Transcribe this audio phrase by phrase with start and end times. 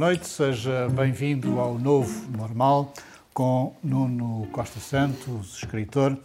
[0.00, 2.94] Boa noite, seja bem-vindo ao Novo Normal
[3.34, 6.18] com Nuno Costa Santos, escritor,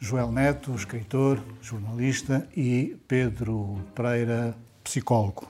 [0.00, 5.48] Joel Neto, escritor, jornalista e Pedro Pereira, psicólogo.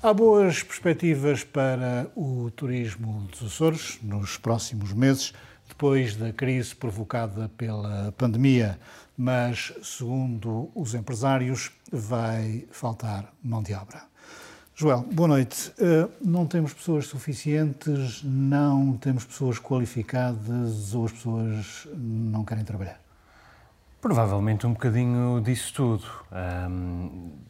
[0.00, 5.34] Há boas perspectivas para o turismo dos Açores nos próximos meses,
[5.68, 8.78] depois da crise provocada pela pandemia,
[9.16, 14.07] mas, segundo os empresários, vai faltar mão de obra.
[14.80, 15.72] Joel, boa noite.
[15.80, 23.00] Uh, não temos pessoas suficientes, não temos pessoas qualificadas ou as pessoas não querem trabalhar?
[24.00, 26.04] Provavelmente um bocadinho disso tudo.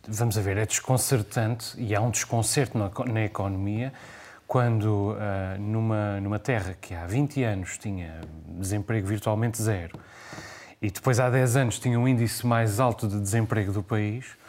[0.08, 3.92] Vamos a ver, é desconcertante e há um desconcerto na, na economia
[4.46, 8.22] quando uh, numa, numa terra que há 20 anos tinha
[8.58, 10.00] desemprego virtualmente zero
[10.80, 14.47] e depois há 10 anos tinha um índice mais alto de desemprego do país, eh,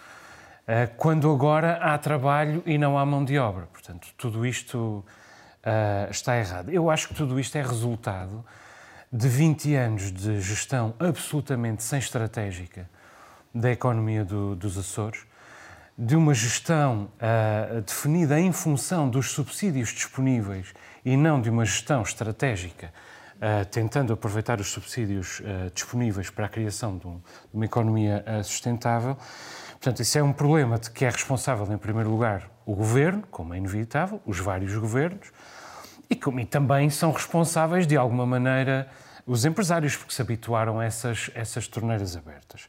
[0.97, 3.67] quando agora há trabalho e não há mão de obra.
[3.71, 5.03] Portanto, tudo isto
[5.59, 6.69] uh, está errado.
[6.69, 8.43] Eu acho que tudo isto é resultado
[9.11, 12.89] de 20 anos de gestão absolutamente sem estratégica
[13.53, 15.25] da economia do, dos Açores,
[15.97, 20.73] de uma gestão uh, definida em função dos subsídios disponíveis
[21.03, 22.93] e não de uma gestão estratégica,
[23.35, 25.41] uh, tentando aproveitar os subsídios
[25.73, 29.17] disponíveis para a criação de, um, de uma economia sustentável.
[29.79, 33.53] Portanto, isso é um problema de que é responsável, em primeiro lugar, o governo, como
[33.53, 35.31] é inevitável, os vários governos,
[36.09, 38.89] e, como, e também são responsáveis, de alguma maneira,
[39.25, 42.67] os empresários, porque se habituaram a essas, essas torneiras abertas.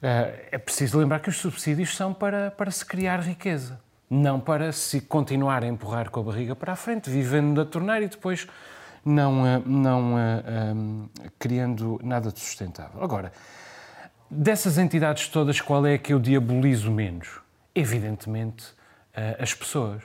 [0.00, 4.70] Eh, é preciso lembrar que os subsídios são para, para se criar riqueza, não para
[4.70, 8.46] se continuar a empurrar com a barriga para a frente, vivendo da torneira e depois
[9.04, 10.18] não, eh, não um,
[11.24, 13.02] eh, criando nada de sustentável.
[13.02, 13.32] Agora,
[14.32, 17.40] Dessas entidades todas, qual é que eu diabolizo menos?
[17.74, 18.64] Evidentemente,
[19.12, 20.04] eh, as pessoas.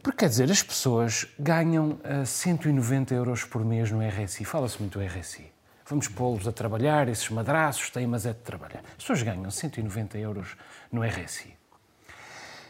[0.00, 4.44] Porque, quer dizer, as pessoas ganham 190 eh, euros por mês no RSI.
[4.44, 5.50] Fala-se muito do RSI.
[5.84, 8.84] Vamos pô-los a trabalhar, esses madraços têm, mas é de trabalhar.
[8.90, 10.56] As pessoas ganham 190 euros
[10.92, 11.56] no RSI.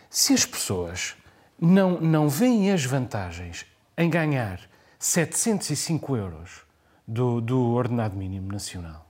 [0.09, 1.15] Se as pessoas
[1.61, 3.67] não, não veem as vantagens
[3.99, 4.61] em ganhar
[4.99, 6.63] 705 euros
[7.07, 9.05] do, do ordenado mínimo nacional,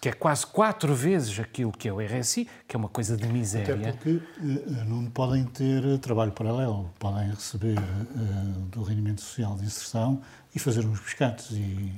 [0.00, 3.26] que é quase quatro vezes aquilo que é o RSI, que é uma coisa de
[3.26, 3.74] miséria.
[3.74, 9.64] Até porque uh, não podem ter trabalho paralelo, podem receber uh, do rendimento social de
[9.64, 10.22] inserção
[10.54, 11.92] e fazer uns pescados e,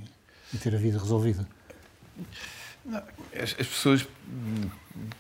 [0.55, 1.47] e ter a vida resolvida.
[2.85, 3.03] Não,
[3.35, 4.07] as, as, pessoas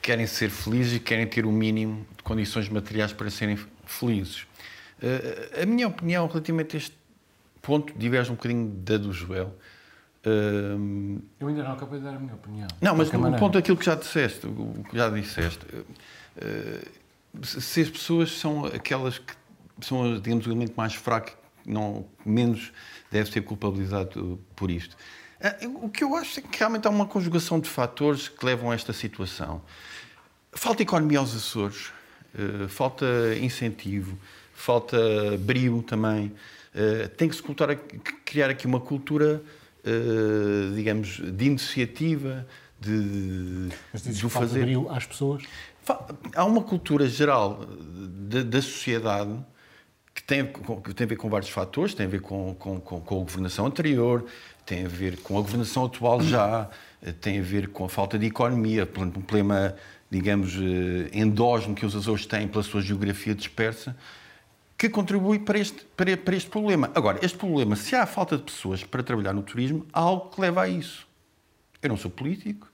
[0.00, 4.42] querem ser felizes e querem ter o mínimo de condições materiais para serem felizes.
[5.02, 6.96] Uh, a minha opinião relativamente a este
[7.60, 9.56] ponto diverge um bocadinho da do Joel.
[10.24, 12.68] Uh, eu ainda não acabei de dar a minha opinião.
[12.80, 17.90] Não, mas no ponto daquilo que já disseste, o que já disseste, uh, se as
[17.90, 19.34] pessoas são aquelas que
[19.80, 22.72] são, digamos, o elemento mais fraco, não, menos
[23.10, 24.96] deve ser culpabilizado por isto.
[25.40, 28.70] Uh, o que eu acho é que realmente há uma conjugação de fatores que levam
[28.70, 29.60] a esta situação.
[30.52, 31.90] Falta economia aos Açores,
[32.34, 33.04] uh, falta
[33.40, 34.16] incentivo,
[34.54, 34.96] falta
[35.38, 36.32] brio também.
[36.74, 37.76] Uh, tem que se cultuar,
[38.24, 39.42] criar aqui uma cultura
[39.84, 42.46] uh, digamos, de iniciativa,
[42.80, 44.62] de, Mas de fazer.
[44.62, 45.42] Brilho às pessoas?
[46.34, 47.66] Há uma cultura geral
[48.28, 49.32] da, da sociedade
[50.14, 53.00] que tem, que tem a ver com vários fatores, tem a ver com, com, com,
[53.00, 54.24] com, a governação anterior,
[54.64, 56.68] tem a ver com a governação atual já,
[57.20, 59.74] tem a ver com a falta de economia, um problema,
[60.10, 63.96] digamos, eh, endógeno que os Açores têm pela sua geografia dispersa
[64.82, 66.90] que contribui para este, para, para este problema.
[66.92, 70.40] Agora, este problema, se há falta de pessoas para trabalhar no turismo, há algo que
[70.40, 71.06] leva a isso.
[71.80, 72.66] Eu não sou político,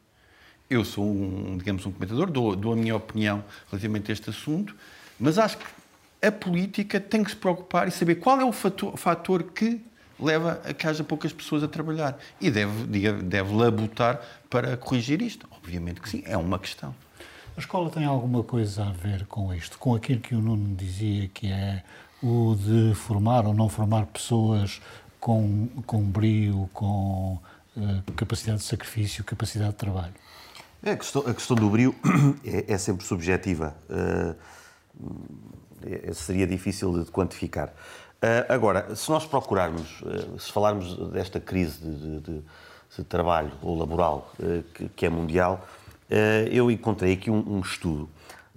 [0.70, 4.74] eu sou um, digamos, um comentador, dou, dou a minha opinião relativamente a este assunto,
[5.20, 5.66] mas acho que
[6.22, 9.78] a política tem que se preocupar e saber qual é o fator, fator que
[10.18, 12.18] leva a que haja poucas pessoas a trabalhar.
[12.40, 12.86] E deve,
[13.22, 15.46] deve labutar para corrigir isto.
[15.50, 16.94] Obviamente que sim, é uma questão.
[17.58, 21.26] A escola tem alguma coisa a ver com isto, com aquilo que o Nuno dizia,
[21.26, 21.82] que é
[22.22, 24.80] o de formar ou não formar pessoas
[25.18, 27.36] com, com brio, com
[27.76, 30.14] uh, capacidade de sacrifício, capacidade de trabalho?
[30.84, 31.92] É, a, questão, a questão do brio
[32.46, 33.74] é, é sempre subjetiva.
[33.90, 34.36] Uh,
[36.14, 37.72] seria difícil de quantificar.
[38.48, 40.00] agora, se nós procurarmos,
[40.38, 42.42] se falarmos desta crise de, de,
[42.96, 44.32] de trabalho ou laboral
[44.74, 45.66] que, que, é mundial,
[46.50, 48.08] eu encontrei aqui um, um estudo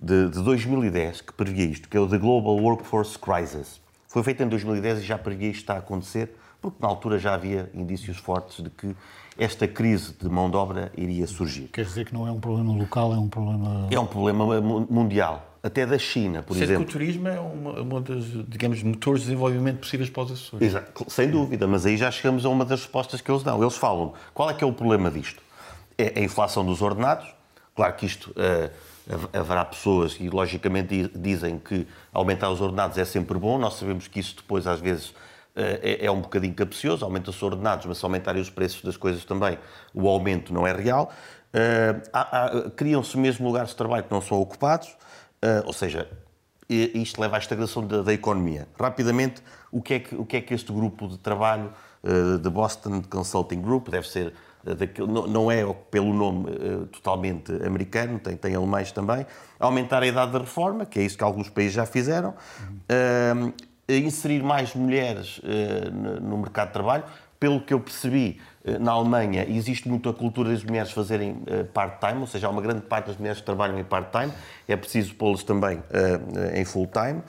[0.02, 3.80] de, de 2010 que previa isto, que é o The Global Workforce Crisis.
[4.08, 7.34] Foi feito em 2010 e já previa isto está a acontecer, porque na altura já
[7.34, 8.96] havia indícios fortes de que
[9.38, 11.70] esta crise de mão de obra iria surgir.
[11.72, 13.88] Quer dizer que não é um problema local, é um problema...
[13.90, 16.86] É um problema mundial, até da China, por Sendo exemplo.
[16.86, 20.68] que o turismo é uma, uma das, digamos, motores de desenvolvimento possíveis para os Açores.
[20.68, 23.62] Exato, sem dúvida, mas aí já chegamos a uma das respostas que eles dão.
[23.62, 25.42] Eles falam, qual é que é o problema disto?
[25.98, 27.34] É a inflação dos ordenados,
[27.82, 28.32] claro que isto...
[28.32, 28.92] Uh,
[29.34, 33.58] haverá pessoas que, logicamente, dizem que aumentar os ordenados é sempre bom.
[33.58, 35.14] Nós sabemos que isso depois, às vezes,
[35.56, 37.04] eh, é, é um bocadinho capcioso.
[37.04, 39.58] Aumenta-se os ordenados, mas se aumentarem os preços das coisas também,
[39.94, 41.12] o aumento não é real.
[41.52, 44.96] Uh, Criam-se mesmo lugares de trabalho que não são ocupados,
[45.66, 46.08] ou seja,
[46.70, 48.68] isto leva à estagnação da, da, economia.
[48.80, 49.42] Rapidamente,
[49.72, 51.74] o que, é que, o que é que este grupo de trabalho
[52.42, 54.34] de Boston Consulting Group, deve ser
[55.30, 59.26] não é pelo nome eh, totalmente americano, tem, tem alemães também,
[59.60, 62.34] aumentar a idade da reforma, que é isso que alguns países já fizeram,
[62.90, 63.54] uhum.
[63.90, 65.42] inserir mais mulheres
[66.22, 67.04] no mercado de trabalho.
[67.40, 68.40] Pelo que eu percebi,
[68.80, 71.42] na Alemanha existe muito a cultura das mulheres fazerem
[71.74, 74.32] part-time, ou seja, há uma grande parte das mulheres que trabalham em part-time,
[74.68, 75.82] é preciso pô-las também
[76.54, 77.24] em full-time.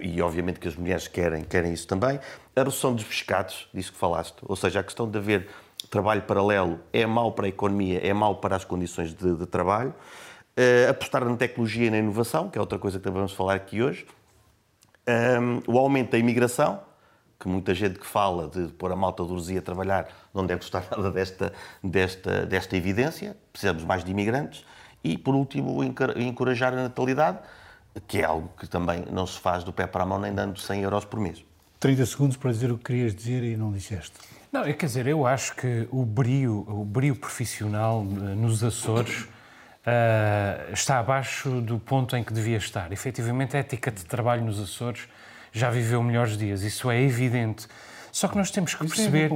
[0.00, 2.18] e obviamente que as mulheres querem, querem isso também.
[2.54, 5.48] A redução dos pescados, disso que falaste, ou seja, a questão de haver
[5.96, 9.94] trabalho paralelo é mau para a economia, é mau para as condições de, de trabalho.
[10.54, 13.82] Uh, apostar na tecnologia e na inovação, que é outra coisa que vamos falar aqui
[13.82, 14.06] hoje.
[15.08, 16.80] Um, o aumento da imigração,
[17.40, 20.84] que muita gente que fala de pôr a malta do a trabalhar não deve gostar
[20.94, 21.50] nada desta,
[21.82, 23.34] desta, desta evidência.
[23.50, 24.66] Precisamos mais de imigrantes.
[25.02, 27.38] E, por último, encorajar a natalidade,
[28.06, 30.60] que é algo que também não se faz do pé para a mão nem dando
[30.60, 31.42] 100 euros por mês.
[31.80, 34.35] 30 segundos para dizer o que querias dizer e não disseste.
[34.56, 39.20] Não, é, quer dizer, eu acho que o brio, o brio profissional eh, nos Açores
[39.20, 42.90] uh, está abaixo do ponto em que devia estar.
[42.90, 45.08] Efetivamente, a ética de trabalho nos Açores
[45.52, 47.66] já viveu melhores dias, isso é evidente.
[48.10, 49.30] Só que nós temos que perceber.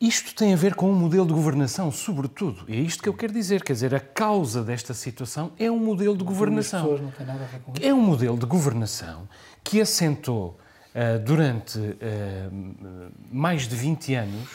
[0.00, 2.64] Isto tem a ver com o um modelo de governação, sobretudo.
[2.66, 3.62] E é isto que eu quero dizer.
[3.62, 6.98] Quer dizer, a causa desta situação é um modelo de governação.
[7.80, 9.28] É um modelo de governação
[9.62, 10.58] que assentou
[11.24, 12.48] durante eh,
[13.30, 14.48] mais de 20 anos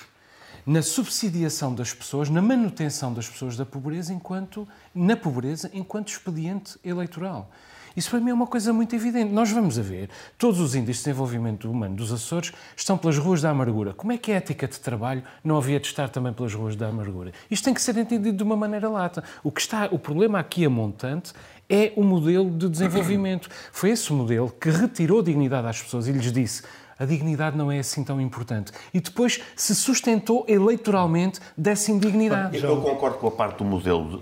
[0.65, 6.77] na subsidiação das pessoas, na manutenção das pessoas da pobreza enquanto na pobreza enquanto expediente
[6.83, 7.49] eleitoral.
[7.97, 9.33] Isso para mim é uma coisa muito evidente.
[9.33, 10.07] Nós vamos a ver,
[10.37, 13.91] todos os índices de desenvolvimento humano dos Açores estão pelas ruas da amargura.
[13.91, 16.89] Como é que a ética de trabalho não havia de estar também pelas ruas da
[16.89, 17.31] amargura?
[17.49, 19.23] Isto tem que ser entendido de uma maneira lata.
[19.43, 21.33] O que está, o problema aqui a montante
[21.69, 23.49] é o modelo de desenvolvimento.
[23.71, 26.63] Foi esse modelo que retirou dignidade às pessoas e lhes disse
[26.99, 28.71] a dignidade não é assim tão importante.
[28.93, 32.57] E depois se sustentou eleitoralmente dessa indignidade.
[32.57, 34.19] Eu concordo com a parte do modelo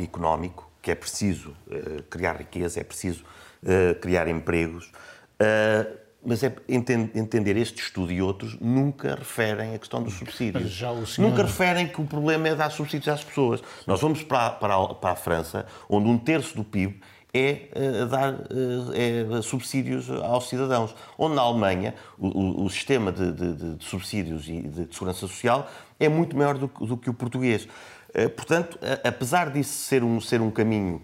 [0.00, 3.24] económico, que é preciso uh, criar riqueza, é preciso
[3.62, 4.90] uh, criar empregos.
[6.24, 10.64] Mas é entender este estudo e outros nunca referem a questão dos subsídios.
[11.06, 11.30] Senhor...
[11.30, 13.62] Nunca referem que o problema é dar subsídios às pessoas.
[13.86, 17.00] Nós vamos para, para, a, para a França, onde um terço do PIB
[17.32, 20.94] é uh, dar uh, é, subsídios aos cidadãos.
[21.16, 25.70] Onde na Alemanha o, o, sistema de, de, de, subsídios e de, de, segurança social
[26.00, 27.68] é muito maior do, do que o português.
[28.14, 31.00] Eh, portanto, apesar disso ser um, ser um caminho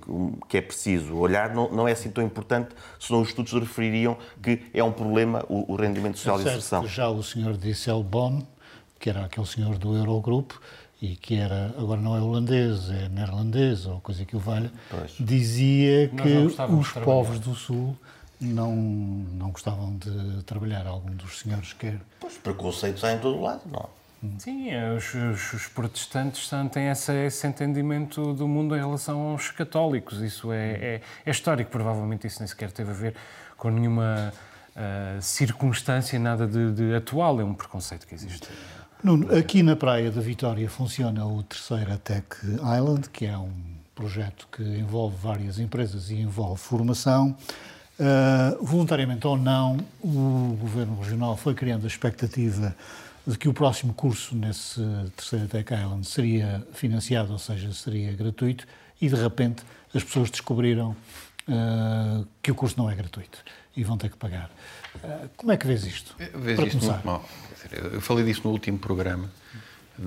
[0.48, 4.62] que é preciso olhar, não, não é assim tão importante, senão os estudos refeririam que
[4.72, 6.86] é um problema o, o rendimento social é de inserção.
[6.86, 8.46] Já o senhor Dijsselbloem,
[8.98, 10.60] que era aquele senhor do Eurogrupo,
[11.02, 15.12] e que era, agora não é holandês, é neerlandês ou coisa que o valha, pois.
[15.20, 16.28] dizia que
[16.72, 17.94] os povos do Sul
[18.40, 20.86] não, não gostavam de trabalhar.
[20.86, 22.00] Algum dos senhores quer.
[22.18, 24.03] Pois, preconceitos há em todo lado, não
[24.38, 30.20] Sim, os, os, os protestantes têm esse, esse, entendimento do mundo em relação aos católicos.
[30.20, 33.14] Isso é, é, é, histórico, provavelmente isso nem sequer teve a ver
[33.56, 34.32] com nenhuma
[34.76, 38.48] uh, circunstância, nada de, de, atual, é um preconceito que existe.
[39.02, 43.52] Nuno, aqui na Praia da Vitória funciona o Terceira Tech Island, que é um
[43.94, 47.36] projeto que envolve várias empresas e envolve formação.
[47.98, 52.74] Uh, voluntariamente ou não, o Governo Regional foi criando a expectativa
[53.26, 54.80] de que o próximo curso nesse
[55.16, 58.66] terceiro Tech Island seria financiado, ou seja, seria gratuito,
[59.00, 59.62] e de repente
[59.94, 60.90] as pessoas descobriram
[61.48, 63.38] uh, que o curso não é gratuito
[63.76, 64.50] e vão ter que pagar.
[64.96, 66.14] Uh, como é que vês isto?
[66.18, 66.92] Vês isto começar?
[66.92, 67.28] muito mal.
[67.92, 69.30] Eu falei disso no último programa,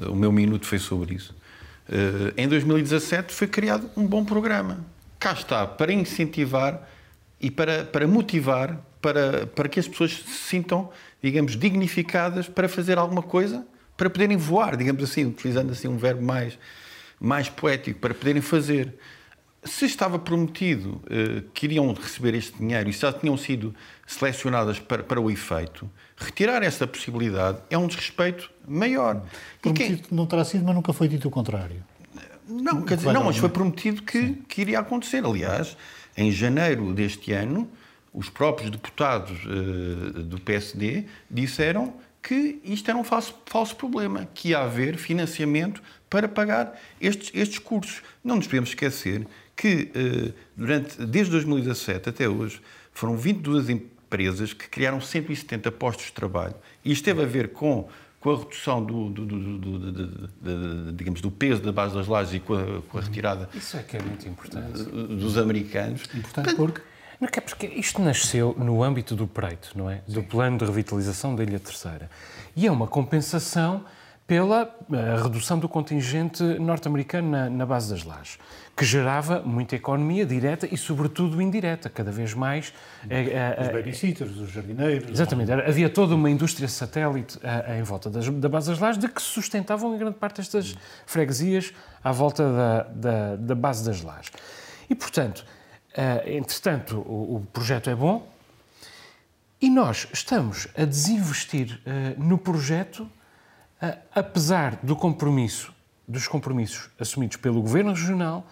[0.07, 1.33] o meu minuto foi sobre isso.
[1.89, 4.79] Uh, em 2017 foi criado um bom programa.
[5.19, 6.87] Cá está, para incentivar
[7.39, 10.89] e para, para motivar, para, para que as pessoas se sintam,
[11.21, 16.23] digamos, dignificadas para fazer alguma coisa, para poderem voar, digamos assim, utilizando assim um verbo
[16.23, 16.57] mais,
[17.19, 18.93] mais poético, para poderem fazer.
[19.63, 23.75] Se estava prometido uh, que iriam receber este dinheiro e se já tinham sido
[24.05, 29.23] selecionadas para, para o efeito, retirar essa possibilidade é um desrespeito maior.
[29.61, 30.17] Prometido quem...
[30.17, 31.83] não terá sido, mas nunca foi dito o contrário.
[32.47, 35.25] Não, quer dizer, não, mas foi prometido que, que iria acontecer.
[35.25, 35.75] Aliás,
[36.15, 37.69] em janeiro deste ano,
[38.17, 41.93] os próprios deputados uh, do PSD disseram
[42.23, 47.59] que isto era um falso, falso problema, que ia haver financiamento para pagar estes, estes
[47.59, 48.01] cursos.
[48.23, 52.59] Não nos podemos esquecer que uh, durante, desde 2017 até hoje
[52.91, 56.55] foram 22 empresas que criaram 170 postos de trabalho.
[56.83, 57.87] E isto teve a ver com
[58.19, 62.55] com a redução do, do, do, digamos, do peso da base das lajes e com
[62.55, 63.47] a, com a, retirada.
[63.53, 64.83] Isso é que é muito importante.
[64.83, 66.01] Dos americanos.
[66.15, 66.81] Importante porque.
[67.19, 70.01] Não, é porque isto nasceu no âmbito do Preito, não é?
[70.07, 72.09] Do plano de revitalização da Ilha Terceira.
[72.55, 73.83] E é uma compensação
[74.27, 78.37] pela eh, redução do contingente norte-americano na, na, base das lajes,
[78.75, 82.73] que gerava muita economia direta e, sobretudo, indireta, cada vez mais.
[83.09, 85.09] É, é, os babysitters, os jardineiros.
[85.09, 85.49] Exatamente.
[85.53, 87.39] Havia toda uma indústria satélite
[87.79, 91.73] em volta das, da base das lajes de que sustentavam em grande parte estas freguesias
[92.03, 94.31] à volta da, da, da base das lajes.
[94.89, 95.45] E, portanto,
[96.25, 98.27] entretanto, o, o projeto é bom
[99.59, 101.81] e nós estamos a desinvestir
[102.17, 103.09] no projeto
[104.13, 105.73] apesar do compromisso,
[106.07, 108.45] dos compromissos assumidos pelo Governo Regional,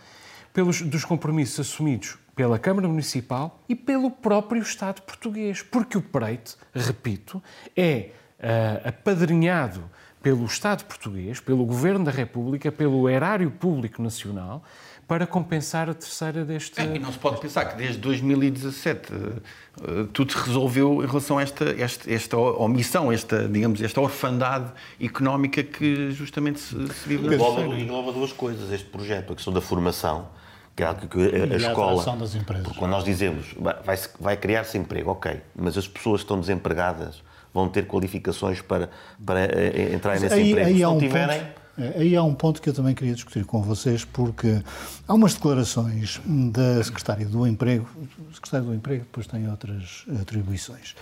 [0.53, 5.61] pelos, dos compromissos assumidos pela Câmara Municipal e pelo próprio Estado português.
[5.61, 7.41] Porque o Preite, repito,
[7.75, 9.83] é uh, apadrinhado
[10.21, 14.63] pelo Estado português, pelo Governo da República, pelo Erário Público Nacional
[15.07, 16.79] para compensar a terceira deste.
[16.81, 21.37] É, e não se pode pensar que desde 2017 uh, tudo se resolveu em relação
[21.37, 27.27] a esta, esta, esta omissão, esta, digamos, esta orfandade económica que justamente se, se vive
[27.27, 30.27] na engloba, engloba duas coisas, este projeto, a questão da formação,
[30.75, 32.17] que é algo que a, a escola.
[32.17, 32.63] das empresas.
[32.63, 37.21] Porque quando nós dizemos vai, vai criar-se emprego, ok, mas as pessoas que estão desempregadas
[37.53, 38.89] vão ter qualificações para,
[39.23, 40.67] para eh, entrar nesse aí, emprego.
[40.67, 41.39] Aí Se não um tiverem.
[41.39, 44.61] Ponto aí há um ponto que eu também queria discutir com vocês, porque
[45.07, 47.87] há umas declarações da Secretária do Emprego,
[48.29, 50.95] o Secretário do Emprego depois tem outras atribuições,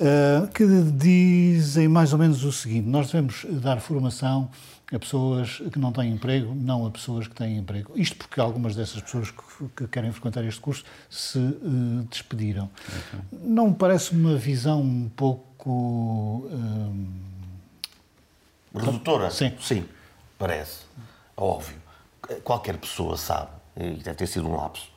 [0.00, 0.64] eh, que
[0.96, 4.50] dizem mais ou menos o seguinte: nós devemos dar formação
[4.92, 7.92] a pessoas que não têm emprego, não a pessoas que têm emprego.
[7.94, 9.30] Isto porque algumas dessas pessoas
[9.76, 12.68] que, querem frequentar este curso se uh, despediram.
[13.30, 16.48] Não me parece uma visão um pouco.
[16.50, 17.06] Uh,
[18.74, 19.30] Redutora?
[19.30, 19.52] Sim.
[19.60, 19.84] Sim
[20.40, 20.78] parece,
[21.36, 21.76] óbvio,
[22.42, 24.90] qualquer pessoa sabe, e deve ter sido um lapso,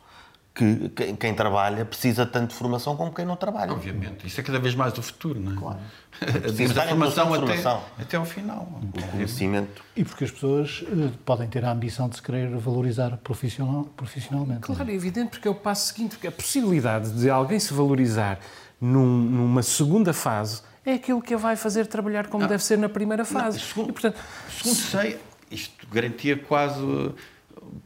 [0.56, 3.74] que quem, trabalha precisa tanto de formação como quem não trabalha.
[3.74, 4.28] Obviamente.
[4.28, 5.56] Isso é cada vez mais do futuro, não é?
[5.56, 5.80] Claro.
[6.42, 8.70] Precisa a formação, até, até ao final.
[8.96, 9.84] O conhecimento.
[9.96, 14.62] E porque as pessoas uh, podem ter a ambição de se querer valorizar profissional, profissionalmente.
[14.62, 18.40] Claro, é evidente, porque é o passo seguinte, porque a possibilidade de alguém se valorizar
[18.80, 22.78] num, numa segunda fase é aquilo que a vai fazer trabalhar como não, deve ser
[22.78, 23.58] na primeira fase.
[23.58, 24.20] Não, segundo, e, portanto,
[24.52, 25.20] segundo sei,
[25.53, 27.13] isto garantia quase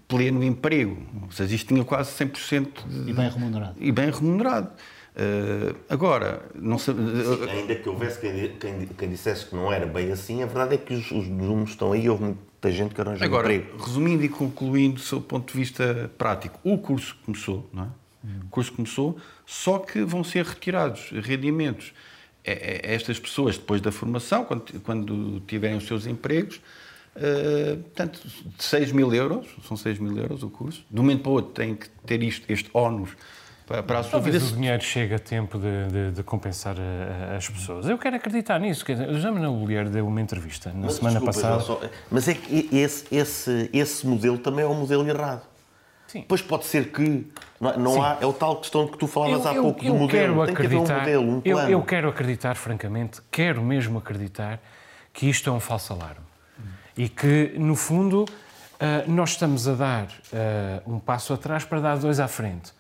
[0.08, 0.98] pleno emprego.
[1.24, 3.12] Ou seja, isto tinha quase 100% de...
[3.12, 3.76] E bem remunerado.
[3.80, 4.70] E bem remunerado.
[4.70, 6.94] Uh, agora, não sei...
[6.94, 10.76] Sim, ainda que houvesse quem, quem, quem, dissesse que não era bem assim, a verdade
[10.76, 13.84] é que os, os números estão aí, houve muita gente que arranjou Agora, emprego.
[13.84, 17.88] resumindo e concluindo, do seu ponto de vista prático, o curso começou, não é?
[18.24, 18.40] Hum.
[18.46, 21.94] O curso começou, só que vão ser retirados rendimentos
[22.46, 22.52] a
[22.94, 26.62] estas pessoas depois da formação, quando, quando tiverem os seus empregos,
[27.18, 31.24] Uh, portanto, de 6 mil euros, são 6 mil euros o curso, de um momento
[31.24, 33.10] para o outro tem que ter isto, este ónus
[33.68, 34.54] para, para a sua Talvez vida.
[34.54, 37.86] o dinheiro chega a tempo de, de, de compensar a, a, as pessoas.
[37.86, 38.86] Eu quero acreditar nisso.
[38.90, 41.62] o José Manuel Bolheiro deu uma entrevista na mas, semana desculpa, passada.
[41.62, 45.46] Só, mas é que esse, esse, esse modelo também é um modelo errado.
[46.08, 46.24] Sim.
[46.26, 47.28] Pois pode ser que
[47.60, 49.94] não, não há, é o tal questão que tu falavas eu, há pouco eu, eu
[49.94, 50.08] do modelo.
[50.08, 51.70] Quero Tem acreditar, que haver um modelo, um plano.
[51.70, 54.62] Eu, eu quero acreditar, francamente, quero mesmo acreditar
[55.12, 56.27] que isto é um falso alarme.
[56.98, 58.26] E que, no fundo,
[58.80, 62.72] eh, nós estamos a dar eh, um passo atrás para dar dois à frente.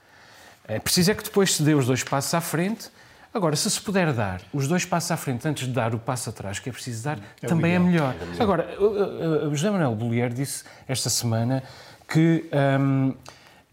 [0.67, 2.89] É preciso é que depois se dê os dois passos à frente.
[3.33, 6.29] Agora, se se puder dar os dois passos à frente antes de dar o passo
[6.29, 8.15] atrás que é preciso dar, é também é melhor.
[8.37, 11.63] é Agora, o José Manuel Bollier disse esta semana
[12.07, 13.13] que um,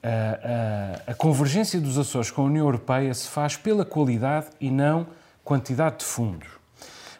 [0.02, 4.70] a, a, a, convergência dos Açores com a União Europeia se faz pela qualidade e
[4.70, 5.06] não
[5.42, 6.48] quantidade de fundos.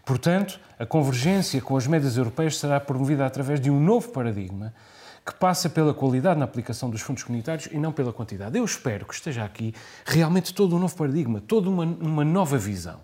[0.04, 4.74] Portanto, a convergência com as médias europeias será promovida através de um novo paradigma
[5.24, 8.58] que passa pela qualidade na aplicação dos fundos comunitários e não pela quantidade.
[8.58, 13.00] Eu espero que esteja aqui realmente todo um novo paradigma, toda uma, uma nova visão.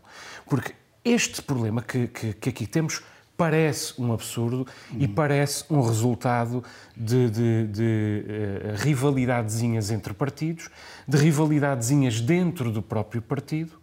[0.47, 3.02] Porque este problema que, que, que aqui temos
[3.40, 4.99] parece um absurdo uhum.
[5.00, 6.62] e parece um resultado
[6.95, 10.69] de, de, de uh, rivalidadezinhas entre partidos,
[11.09, 13.80] de rivalidadezinhas dentro do próprio partido,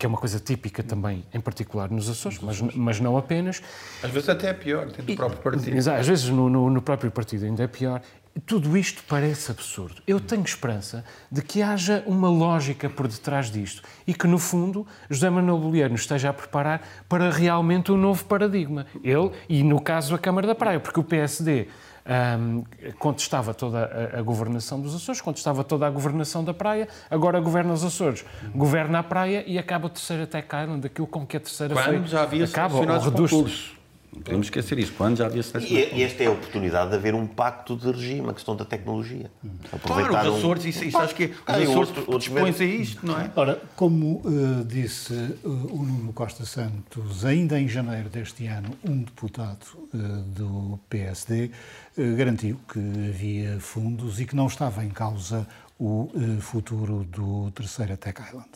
[0.00, 3.62] que é uma coisa típica também, em particular nos Açores, mas, mas não apenas.
[4.02, 5.76] Às vezes até é pior, dentro do próprio partido.
[5.76, 8.00] Às vezes no, no, no próprio partido ainda é pior.
[8.46, 10.00] Tudo isto parece absurdo.
[10.06, 14.86] Eu tenho esperança de que haja uma lógica por detrás disto e que, no fundo,
[15.10, 18.86] José Manuel Bolieiro nos esteja a preparar para realmente um novo paradigma.
[19.04, 21.68] Ele e, no caso, a Câmara da Praia, porque o PSD
[22.10, 22.64] um,
[22.98, 27.72] contestava toda a, a, governação dos Açores, contestava toda a governação da praia, agora governa
[27.72, 28.24] os Açores,
[28.54, 31.84] governa a praia e acaba a terceira Tech Island, daquilo com que a terceira Quando
[31.84, 33.76] foi, já havia acaba ou reduz.
[34.12, 34.92] Não podemos esquecer isso.
[34.96, 38.34] Quando já havia E esta é a oportunidade de haver um pacto de regime, a
[38.34, 39.30] questão da tecnologia.
[39.72, 40.68] Aproveitar claro, os Açores, um...
[40.68, 43.30] isso, isso acho que é, os ah, Açores dispõem a isto, não é?
[43.36, 48.98] Ora, como uh, disse uh, o Nuno Costa Santos, ainda em janeiro deste ano, um
[48.98, 49.64] deputado
[49.94, 51.52] uh, do PSD
[51.96, 52.78] garantiu que
[53.08, 55.46] havia fundos e que não estava em causa
[55.78, 58.50] o futuro do Terceira Tech Island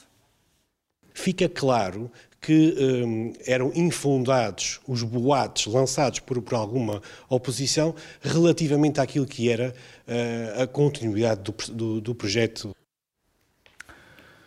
[1.15, 2.11] fica claro
[2.41, 7.01] que um, eram infundados os boatos lançados por, por, alguma
[7.31, 9.73] oposição relativamente àquilo que era
[10.07, 12.77] uh, a continuidade do, do, do projeto.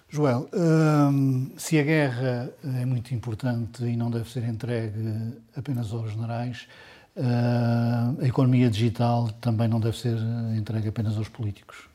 [0.09, 6.11] Joel, hum, se a guerra é muito importante e não deve ser entregue apenas aos
[6.11, 6.67] generais,
[7.17, 10.17] a economia digital também não deve ser
[10.55, 11.87] entregue apenas aos políticos.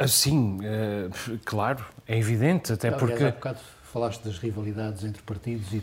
[0.00, 3.22] Ah, sim, uh, claro, é evidente, até Aliás, porque.
[3.22, 3.58] Há bocado
[3.92, 5.82] falaste das rivalidades entre partidos e.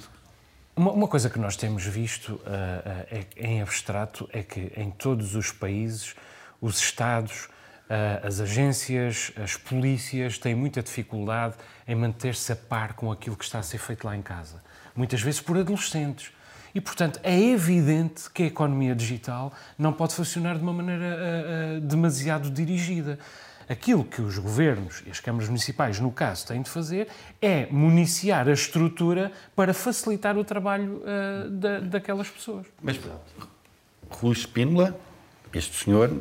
[0.75, 2.41] Uma, uma coisa que nós temos visto uh, uh,
[3.11, 6.15] é, em abstrato é que em todos os países,
[6.59, 7.47] os Estados,
[8.21, 11.55] as agências, as polícias têm muita dificuldade
[11.87, 14.61] em manter-se a par com aquilo que está a ser feito lá em casa.
[14.95, 16.31] Muitas vezes por adolescentes.
[16.77, 22.51] E, portanto, é evidente que a economia digital não pode funcionar de uma maneira demasiado
[22.51, 23.17] dirigida.
[23.67, 27.07] Aquilo que os governos e as câmaras municipais, no caso, têm de fazer
[27.41, 32.67] é municiar a estrutura para facilitar o trabalho uh, da, daquelas pessoas.
[32.79, 32.99] Mas,
[34.11, 34.95] Rui Espínola,
[35.51, 36.15] este senhor.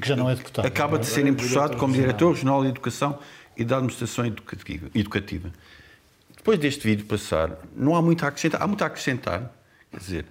[0.00, 0.64] Que já não é deputado.
[0.64, 3.18] Acaba de ser empossado como diretor regional de Educação
[3.56, 4.24] e da Administração
[4.94, 5.50] Educativa.
[6.44, 8.60] Depois deste vídeo passar, não há muito a acrescentar.
[8.62, 9.50] Há muito a acrescentar.
[9.90, 10.26] Quer dizer,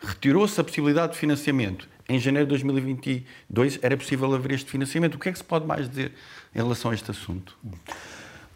[0.00, 5.16] retirou-se a possibilidade de financiamento em janeiro de 2022 era possível haver este financiamento.
[5.16, 6.12] O que é que se pode mais dizer
[6.54, 7.54] em relação a este assunto?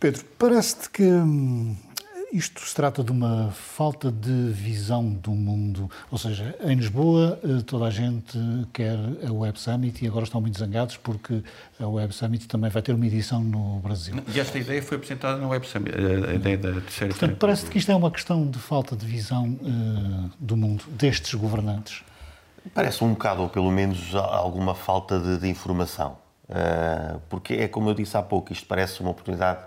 [0.00, 1.76] Pedro, parece-te que hum,
[2.32, 5.90] isto se trata de uma falta de visão do mundo.
[6.10, 8.38] Ou seja, em Lisboa eh, toda a gente
[8.72, 11.42] quer a Web Summit e agora estão muito zangados porque
[11.78, 14.16] a Web Summit também vai ter uma edição no Brasil.
[14.34, 17.76] E esta ideia foi apresentada na Web Summit, a ideia da terceira Portanto, parece que
[17.76, 22.02] isto é uma questão de falta de visão uh, do mundo, destes governantes.
[22.72, 26.16] Parece um bocado, ou pelo menos alguma falta de, de informação.
[26.48, 29.66] Uh, porque é como eu disse há pouco, isto parece uma oportunidade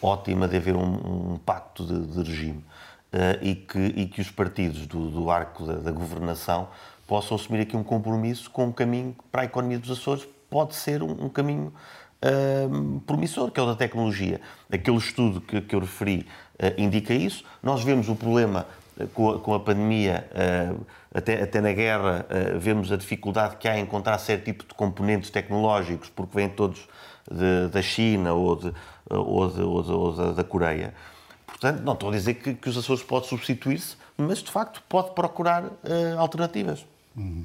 [0.00, 2.64] ótima de haver um, um pacto de, de regime
[3.12, 6.68] uh, e, que, e que os partidos do, do arco da, da, governação
[7.06, 11.02] possam assumir aqui um compromisso com um caminho para a economia dos Açores pode ser
[11.02, 11.72] um, um caminho
[12.22, 14.40] uh, promissor, que é o da tecnologia.
[14.70, 16.26] Aquele estudo que, que eu referi
[16.78, 17.44] indica isso.
[17.62, 18.66] Nós vemos o problema
[19.12, 23.66] com a, com a pandemia, uh, até, até na guerra, uh, vemos a dificuldade que
[23.66, 26.86] há em encontrar certo tipo de componentes tecnológicos, porque vêm todos
[27.30, 28.72] de, da China ou, de,
[29.08, 30.92] ou, de, ou, ou da Coreia.
[31.46, 35.12] Portanto, não estou a dizer que, que os Açores podem substituir-se, mas de facto pode
[35.12, 36.84] procurar uh, alternativas.
[37.16, 37.44] Hum.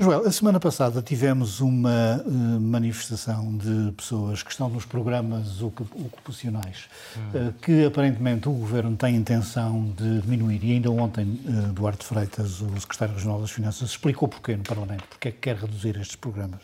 [0.00, 6.88] Joel, a semana passada tivemos uma uh, manifestação de pessoas que estão nos programas ocupacionais,
[7.16, 12.60] uh, que aparentemente o Governo tem intenção de diminuir, e ainda ontem uh, Duarte Freitas,
[12.60, 16.14] o Secretário Regional das Finanças, explicou porquê no Parlamento, porque é que quer reduzir estes
[16.14, 16.60] programas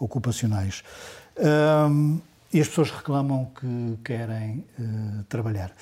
[0.00, 0.82] ocupacionais.
[2.52, 5.72] E as pessoas reclamam que querem uh, trabalhar.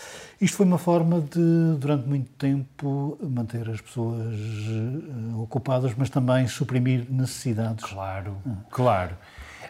[0.40, 6.46] Isto foi uma forma de, durante muito tempo, manter as pessoas uh, ocupadas, mas também
[6.46, 7.84] suprimir necessidades.
[7.84, 8.54] Claro, ah.
[8.70, 9.18] claro.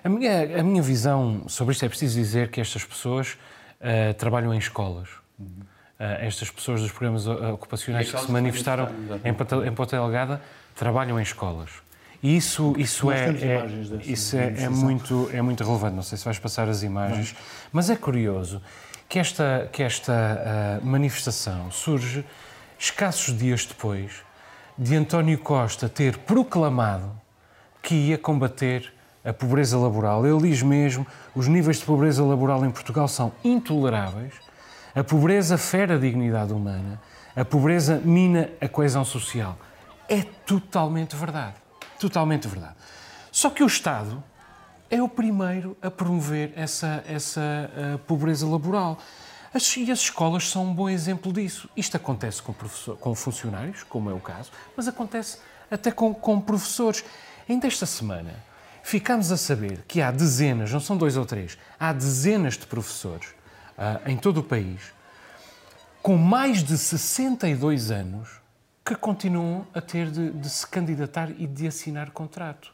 [0.04, 3.38] A minha, a minha visão sobre isto é preciso dizer que estas pessoas
[3.80, 5.08] uh, trabalham em escolas.
[5.38, 5.62] Uhum.
[5.98, 8.90] estas pessoas dos programas ocupacionais que se manifestaram
[9.24, 10.42] em, em Ponta Delgada
[10.74, 11.70] trabalham em escolas.
[12.22, 13.66] E isso, isso, é, é
[14.04, 15.96] isso é, é, muito, é muito relevante.
[15.96, 17.35] Não sei se vais passar as imagens,
[17.72, 18.61] mas é curioso
[19.09, 20.12] que esta, que esta
[20.83, 22.24] uh, manifestação surge
[22.78, 24.22] escassos dias depois
[24.76, 27.11] de António Costa ter proclamado
[27.83, 28.92] que ia combater
[29.24, 30.26] a pobreza laboral.
[30.26, 34.35] Ele diz mesmo: os níveis de pobreza laboral em Portugal são intoleráveis,
[34.94, 37.00] a pobreza fere a dignidade humana,
[37.35, 39.59] a pobreza mina a coesão social.
[40.09, 41.60] É totalmente verdade.
[42.00, 42.74] Totalmente verdade.
[43.30, 44.22] Só que o Estado
[44.90, 48.98] é o primeiro a promover essa, essa uh, pobreza laboral.
[49.54, 51.68] As, e as escolas são um bom exemplo disso.
[51.76, 55.38] Isto acontece com, com funcionários, como é o caso, mas acontece
[55.70, 57.04] até com, com professores.
[57.48, 58.34] Ainda esta semana
[58.82, 63.28] ficámos a saber que há dezenas, não são dois ou três, há dezenas de professores
[63.76, 64.92] uh, em todo o país
[66.02, 68.40] com mais de 62 anos
[68.90, 72.72] que continuam a ter de, de se candidatar e de assinar contrato.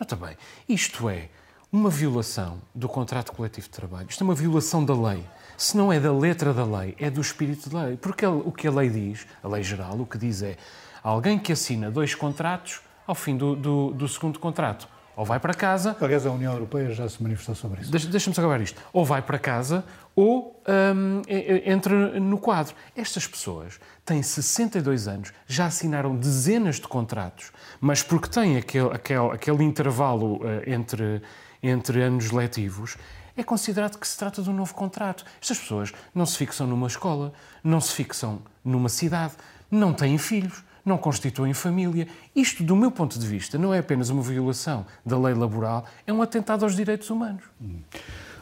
[0.00, 0.34] Nota bem,
[0.66, 1.28] isto é
[1.70, 5.22] uma violação do contrato coletivo de trabalho, isto é uma violação da lei.
[5.58, 7.96] Se não é da letra da lei, é do espírito da lei.
[7.98, 10.56] Porque o que a lei diz, a lei geral, o que diz é
[11.02, 15.52] alguém que assina dois contratos, ao fim do, do, do segundo contrato, ou vai para
[15.52, 15.96] casa.
[16.00, 17.90] Aliás, a União Europeia já se manifestou sobre isso.
[17.90, 18.80] Deixa-me acabar isto.
[18.92, 19.84] Ou vai para casa
[20.18, 21.22] ou hum,
[21.64, 22.74] entra no quadro.
[22.96, 29.30] Estas pessoas têm 62 anos, já assinaram dezenas de contratos, mas porque têm aquele, aquele,
[29.30, 31.22] aquele intervalo uh, entre,
[31.62, 32.96] entre anos letivos,
[33.36, 35.24] é considerado que se trata de um novo contrato.
[35.40, 39.34] Estas pessoas não se fixam numa escola, não se fixam numa cidade,
[39.70, 42.08] não têm filhos não constituem família.
[42.34, 46.12] Isto, do meu ponto de vista, não é apenas uma violação da lei laboral, é
[46.12, 47.44] um atentado aos direitos humanos.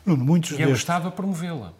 [0.07, 1.73] Muitos e é o Estado a promovê-la.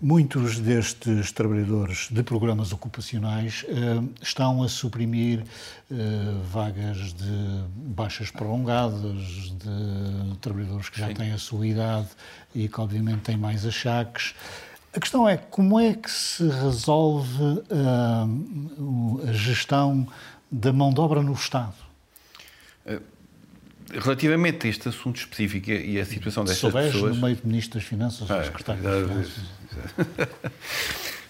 [0.00, 5.44] Muitos destes trabalhadores de programas ocupacionais eh, estão a suprimir
[5.88, 5.94] eh,
[6.50, 11.14] vagas de baixas prolongadas, de trabalhadores que já Sim.
[11.14, 12.08] têm a sua idade
[12.52, 14.34] e que, obviamente, têm mais achaques.
[14.92, 20.06] A questão é como é que se resolve uh, a gestão
[20.50, 21.91] da mão de obra no Estado?
[23.92, 27.16] Eh, relativamente a este assunto específico e a situação destas Soubes, pessoas...
[27.16, 29.44] no meio de Ministro das Finanças ou ah, Secretário das Finanças.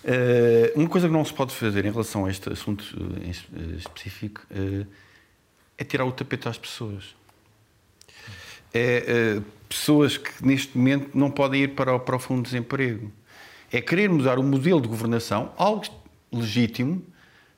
[0.04, 2.84] uh, uma coisa que não se pode fazer em relação a este assunto
[3.76, 4.86] específico uh,
[5.76, 7.14] é tirar o tapete às pessoas.
[8.72, 12.50] É uh, pessoas que neste momento não podem ir para o, para o fundo de
[12.50, 13.12] desemprego
[13.72, 15.82] é querer mudar o modelo de governação, algo
[16.30, 17.02] legítimo,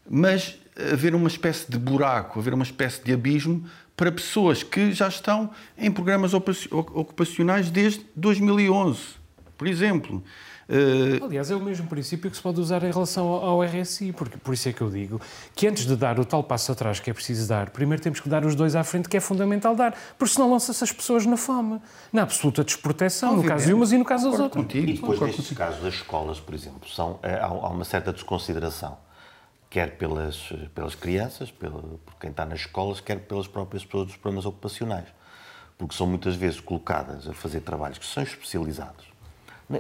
[0.09, 0.57] mas
[0.93, 5.51] haver uma espécie de buraco, haver uma espécie de abismo para pessoas que já estão
[5.79, 8.99] em programas ocupacionais desde 2011,
[9.57, 10.23] por exemplo.
[10.69, 11.23] Uh...
[11.25, 14.55] Aliás, é o mesmo princípio que se pode usar em relação ao RSI, porque, por
[14.55, 15.21] isso é que eu digo
[15.55, 18.29] que antes de dar o tal passo atrás que é preciso dar, primeiro temos que
[18.29, 21.37] dar os dois à frente, que é fundamental dar, porque senão lança-se as pessoas na
[21.37, 21.81] fome,
[22.13, 23.51] na absoluta desproteção, Obviamente.
[23.51, 24.65] no caso de umas e no caso das outras.
[24.65, 24.91] Contigo.
[24.91, 28.97] E depois, nestes casos das escolas, por exemplo, são, eh, há, há uma certa desconsideração
[29.75, 34.17] quer pelas, pelas crianças, pela, por quem está nas escolas, quer pelas próprias pessoas dos
[34.17, 35.09] programas ocupacionais.
[35.77, 39.15] Porque são muitas vezes colocadas a fazer trabalhos que são especializados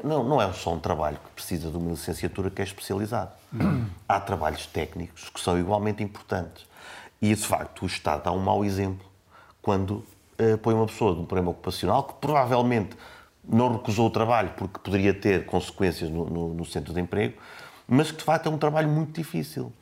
[0.02, 3.32] não, não é só um trabalho que precisa de uma licenciatura que é especializado.
[4.08, 6.66] Há trabalhos técnicos que são igualmente importantes.
[7.20, 9.06] E, de facto, o Estado dá um mau exemplo
[9.60, 10.04] quando
[10.38, 12.96] uh, põe uma pessoa de um problema ocupacional que provavelmente
[13.46, 17.38] não recusou o trabalho porque poderia ter consequências no, no, no, centro de emprego,
[17.86, 19.72] mas que, de facto, é um trabalho muito difícil.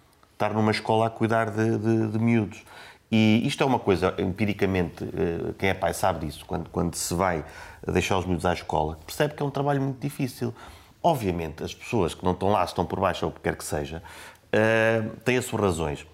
[0.42, 2.64] Estar numa escola a cuidar de, de, de miúdos.
[3.12, 7.14] E isto é uma coisa, empiricamente, uh, quem é pai sabe disso, quando, quando se
[7.14, 7.44] vai
[7.86, 10.52] deixar os miúdos à escola, percebe que é um trabalho muito difícil.
[11.00, 13.64] Obviamente, as pessoas que não estão lá, estão por baixo ou o que quer que
[13.64, 14.02] seja,
[14.48, 16.04] uh, têm as suas razões.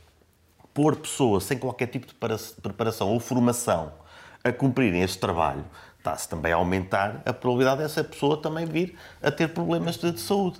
[0.74, 2.12] Pôr pessoas sem qualquer tipo de
[2.60, 3.94] preparação ou formação
[4.44, 5.64] a cumprirem esse trabalho
[5.96, 10.20] está-se também a aumentar a probabilidade dessa pessoa também vir a ter problemas de, de
[10.20, 10.58] saúde.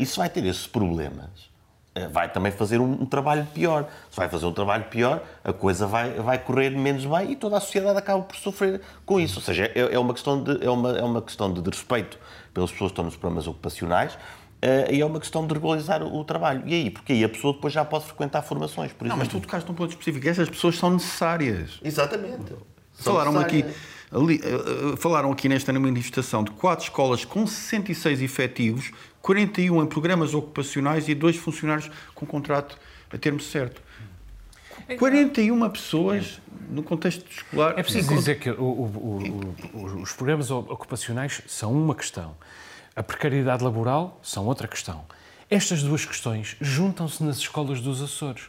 [0.00, 1.49] Uh, se vai ter esses problemas, eh,
[2.08, 3.88] vai também fazer um, um, trabalho pior.
[4.10, 7.56] Se vai fazer um trabalho pior, a coisa vai, vai correr menos bem e toda
[7.56, 9.38] a sociedade acaba por sofrer com isso.
[9.38, 12.18] Ou seja, é, é uma, questão de, é uma, é uma questão de, respeito
[12.52, 14.16] pelas pessoas que estão nos programas ocupacionais,
[14.62, 16.62] Uh, e é uma questão de regularizar o, o, trabalho.
[16.66, 16.90] E aí?
[16.90, 19.74] Porque aí a pessoa depois já pode frequentar formações, por Não, mas tu tocaste num
[19.74, 20.28] ponto específico.
[20.28, 21.80] Essas pessoas são necessárias.
[21.82, 22.52] Exatamente.
[22.92, 23.64] Falaram aqui,
[24.12, 28.92] ali, uh, falaram aqui nesta manifestação de quatro escolas com 66 efetivos
[29.22, 32.78] 41 em programas ocupacionais e dois funcionários com contrato
[33.12, 33.82] a termo certo.
[34.98, 37.78] 41 pessoas no contexto escolar.
[37.78, 42.36] É preciso dizer que o, o, o, os programas ocupacionais são uma questão,
[42.96, 45.04] a precariedade laboral são outra questão.
[45.50, 48.44] Estas duas questões juntam-se nas escolas dos Açores.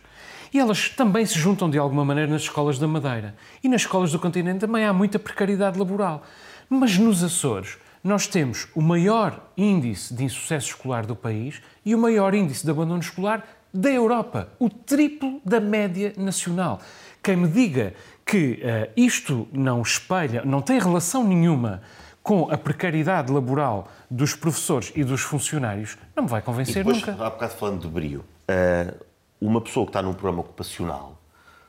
[0.54, 3.36] E elas também se juntam de alguma maneira nas escolas da Madeira.
[3.64, 6.24] E nas escolas do continente também há muita precariedade laboral.
[6.70, 11.98] Mas nos Açores, nós temos o maior índice de insucesso escolar do país e o
[11.98, 16.82] maior índice de abandono escolar da Europa, o triplo da média nacional.
[17.24, 17.94] Quem me diga
[18.26, 21.82] que uh, isto não espelha, não tem relação nenhuma
[22.24, 26.98] com a precariedade laboral dos professores e dos funcionários, não me vai convencer e depois,
[26.98, 27.12] nunca.
[27.14, 29.06] Há bocado falando de brio, uh,
[29.42, 31.18] uma pessoa que está num programa ocupacional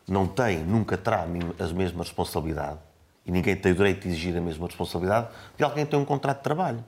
[0.07, 1.27] não tem, nunca terá
[1.59, 2.93] as mesmas responsabilidades
[3.25, 6.05] e ninguém tem o direito de exigir a mesma responsabilidade de alguém que tem um
[6.05, 6.85] contrato de trabalho,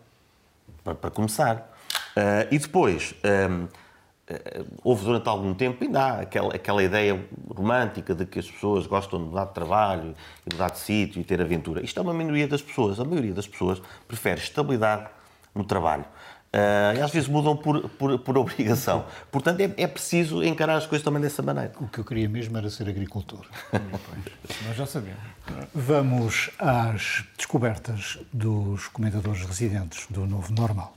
[0.82, 1.72] para, para começar.
[2.16, 3.14] Uh, e depois,
[3.50, 3.68] um, uh,
[4.82, 9.20] houve durante algum tempo, ainda há aquela, aquela ideia romântica de que as pessoas gostam
[9.20, 11.84] de mudar de trabalho, e mudar de sítio e ter aventura.
[11.84, 12.98] Isto é uma minoria das pessoas.
[12.98, 15.06] A maioria das pessoas prefere estabilidade
[15.54, 16.04] no trabalho.
[16.54, 19.04] Uh, e às vezes mudam por, por, por obrigação.
[19.32, 21.72] Portanto, é, é, preciso encarar as coisas também dessa maneira.
[21.80, 23.44] O que eu queria mesmo era ser agricultor.
[24.64, 25.18] Nós já sabemos.
[25.74, 30.96] Vamos às descobertas dos comentadores residentes do Novo Normal.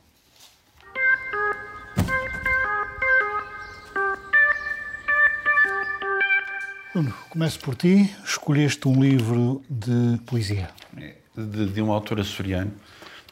[6.93, 8.15] Bruno, começo por ti.
[8.23, 10.69] Escolheste um livro de poesia.
[10.95, 12.71] É, de, de um autor açoriano,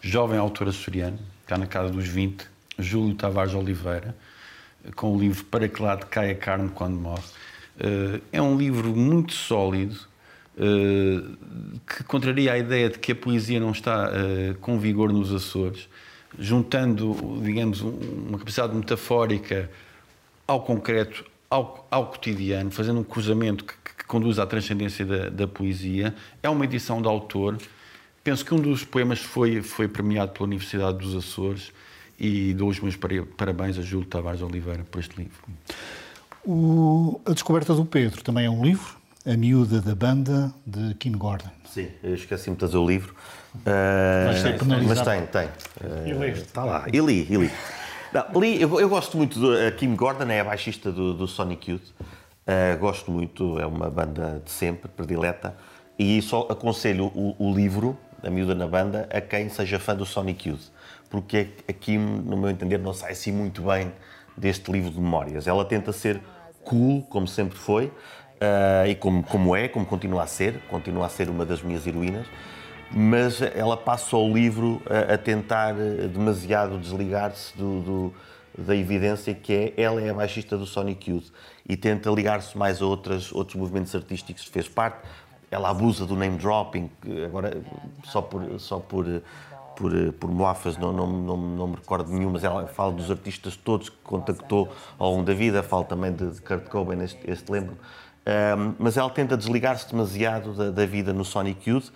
[0.01, 2.45] jovem autor açoriano, cá na casa dos 20,
[2.79, 4.15] Júlio Tavares Oliveira,
[4.95, 7.23] com o livro Para que lado cai a carne quando morre.
[7.79, 9.95] Eh, é um livro muito sólido,
[10.57, 11.21] eh,
[11.87, 15.87] que contraria a ideia de que a poesia não está eh, com vigor nos Açores,
[16.37, 19.69] juntando, digamos, uma capacidade metafórica
[20.47, 26.13] ao concreto, ao, cotidiano, fazendo um cruzamento que, que conduz à transcendência da, da poesia.
[26.43, 27.57] É uma edição de autor
[28.25, 31.71] Penso que um dos poemas foi, foi premiado pela Universidade dos Açores
[32.19, 32.97] e dou os meus
[33.37, 35.43] parabéns a Júlio Tavares Oliveira por este livro.
[36.43, 41.11] O, a Descoberta do Pedro também é um livro, A Miúda da Banda, de Kim
[41.11, 41.51] Gordon.
[41.65, 43.13] Sim, eu esqueci-me de trazer o livro.
[43.57, 43.61] Uh,
[44.25, 45.45] mas tem Mas tem, tem.
[46.15, 46.85] Uh, Está lá.
[46.91, 47.51] E li, e li.
[48.11, 51.69] Não, li eu, eu, gosto muito do Kim Gordon, é a baixista do, do Sonic
[51.69, 51.89] Youth.
[51.91, 55.55] Uh, gosto muito, é uma banda de sempre, predileta.
[55.97, 60.05] E só aconselho o, o livro, a miúda na banda, a quem seja fã do
[60.05, 60.71] Sonic Youth.
[61.09, 63.91] Porque aqui, no meu entender, não sai assim muito bem
[64.35, 65.47] deste livro de memórias.
[65.47, 66.19] Ela tenta ser
[66.63, 71.09] cool, como sempre foi, uh, e como, como é, como continua a ser, continua a
[71.09, 72.25] ser uma das minhas heroínas,
[72.91, 78.13] mas ela passa o livro a, a tentar eh, demasiado desligar-se do, do,
[78.57, 81.31] da evidência que é ela é a baixista do Sonic Youth
[81.67, 84.99] e tenta ligar-se mais a outras, outros movimentos artísticos que fez parte,
[85.55, 86.89] ela abusa do name dropping,
[87.25, 87.61] agora
[88.03, 89.05] só por, só por,
[89.75, 93.55] por, por moafas, não, não, não, não me recordo nenhum, mas ela fala dos artistas
[93.55, 97.77] todos que contactou ao longo da vida, fala também de, Kurt Cobain, este, este lembro.
[98.27, 101.91] Um, mas ela tenta desligar-se demasiado da, da, vida no Sonic Youth.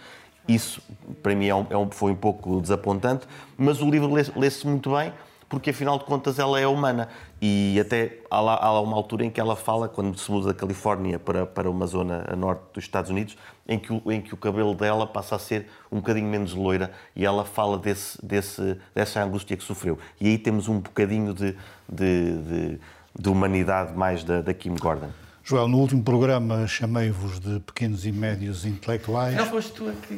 [0.47, 0.81] Isso,
[1.21, 4.91] para mim, é um, é um, foi um pouco desapontante, mas o livro lê-se muito
[4.91, 5.11] bem
[5.49, 7.09] porque afinal de contas ela é humana.
[7.41, 10.47] E até há lá, há lá, uma altura em que ela fala, quando se muda
[10.47, 13.35] da Califórnia para, para uma zona a norte dos Estados Unidos,
[13.67, 16.91] em que, o, em que o cabelo dela passa a ser um bocadinho menos loira
[17.15, 19.97] e ela fala desse, desse, dessa angústia que sofreu.
[20.21, 21.57] E aí temos um bocadinho de,
[21.87, 22.79] de, de,
[23.17, 25.09] de humanidade mais da, da Kim Gordon.
[25.49, 29.35] Joel, no último programa chamei-vos de pequenos e médios intelectuais.
[29.35, 30.15] Não foste tu aqui.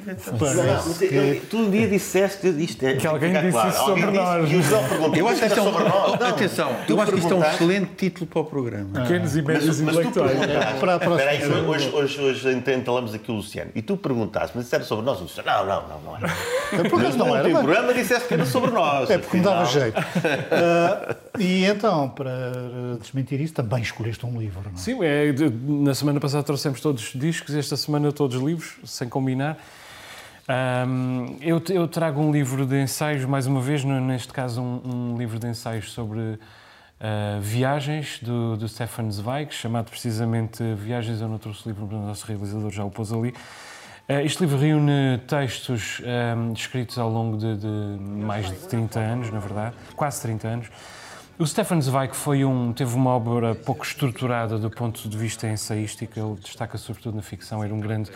[1.07, 1.41] Que...
[1.49, 2.85] Tu um dia disseste isto.
[2.85, 3.69] É, que alguém disse claro.
[3.69, 4.51] isso sobre nós.
[5.17, 7.91] eu acho que isto é um, não, atenção, eu acho que isto é um excelente
[7.95, 9.01] título para o programa.
[9.03, 10.37] Pequenos e médios mas, intelectuais.
[10.37, 13.71] Mas para, para Espera aí, hoje, hoje, hoje entalamos aqui o Luciano.
[13.73, 15.17] E tu perguntaste, mas isso era sobre nós?
[15.21, 16.27] Disse, não, não, não, não era.
[16.73, 17.47] É porque não era.
[17.47, 19.09] No programa disseste que era sobre nós.
[19.09, 19.97] É porque me dava jeito.
[19.97, 24.75] Uh, e então, para desmentir isso, também escolheste um livro, não é?
[24.75, 25.20] Sim, é
[25.63, 29.57] na semana passada trouxemos todos discos, esta semana todos livros, sem combinar.
[30.49, 35.17] Um, eu, eu, trago um livro de ensaios, mais uma vez, neste caso, um, um
[35.17, 41.21] livro de ensaios sobre uh, viagens do, do Stefan Zweig, chamado precisamente Viagens.
[41.21, 43.29] Eu não trouxe o livro, o nosso realizador já o pôs ali.
[44.09, 46.01] Uh, este livro reúne textos
[46.35, 50.67] um, escritos ao longo de, de mais de 30 anos, na verdade, quase 30 anos.
[51.39, 56.19] O Stefan Zweig foi um, teve uma obra pouco estruturada do ponto de vista ensaístico,
[56.19, 58.11] ele destaca sobretudo na ficção, era um grande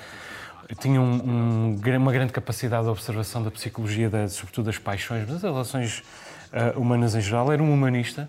[0.74, 5.44] tinha um, um, uma grande capacidade de observação da psicologia, da, sobretudo das paixões, das
[5.44, 6.04] relações
[6.52, 7.52] uh, humanas em geral.
[7.52, 8.28] Era um humanista.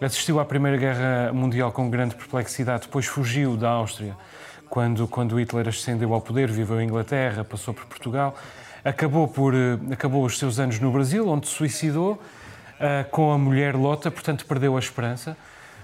[0.00, 4.16] Assistiu à Primeira Guerra Mundial com grande perplexidade, depois fugiu da Áustria
[4.70, 8.34] quando, quando Hitler ascendeu ao poder, viveu em Inglaterra, passou por Portugal.
[8.84, 12.22] Acabou, por, uh, acabou os seus anos no Brasil, onde se suicidou
[12.80, 15.36] uh, com a mulher Lota, portanto perdeu a esperança.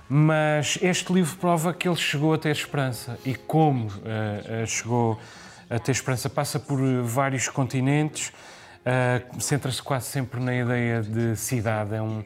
[0.09, 3.19] Mas este livro prova que ele chegou a ter esperança.
[3.25, 5.19] E como uh, chegou
[5.69, 6.29] a ter esperança?
[6.29, 8.33] Passa por vários continentes,
[9.41, 11.95] centra-se quase sempre na ideia de cidade.
[11.95, 12.23] É um,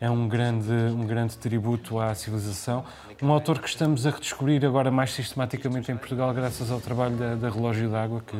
[0.00, 2.84] é um grande, um grande tributo à civilização.
[3.20, 7.34] Um autor que estamos a redescobrir agora mais sistematicamente em Portugal, graças ao trabalho da,
[7.34, 8.36] da Relógio d'Água, que,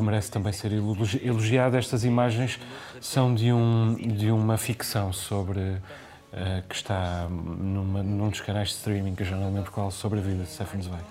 [0.00, 1.76] que merece também ser elogiado.
[1.76, 2.58] Estas imagens
[3.00, 5.60] são de, um, de uma ficção sobre.
[5.60, 9.90] Uh, que está numa, num dos canais de streaming, que eu já não lembro qual,
[9.90, 11.02] sobre a vida de Stefan Zweig.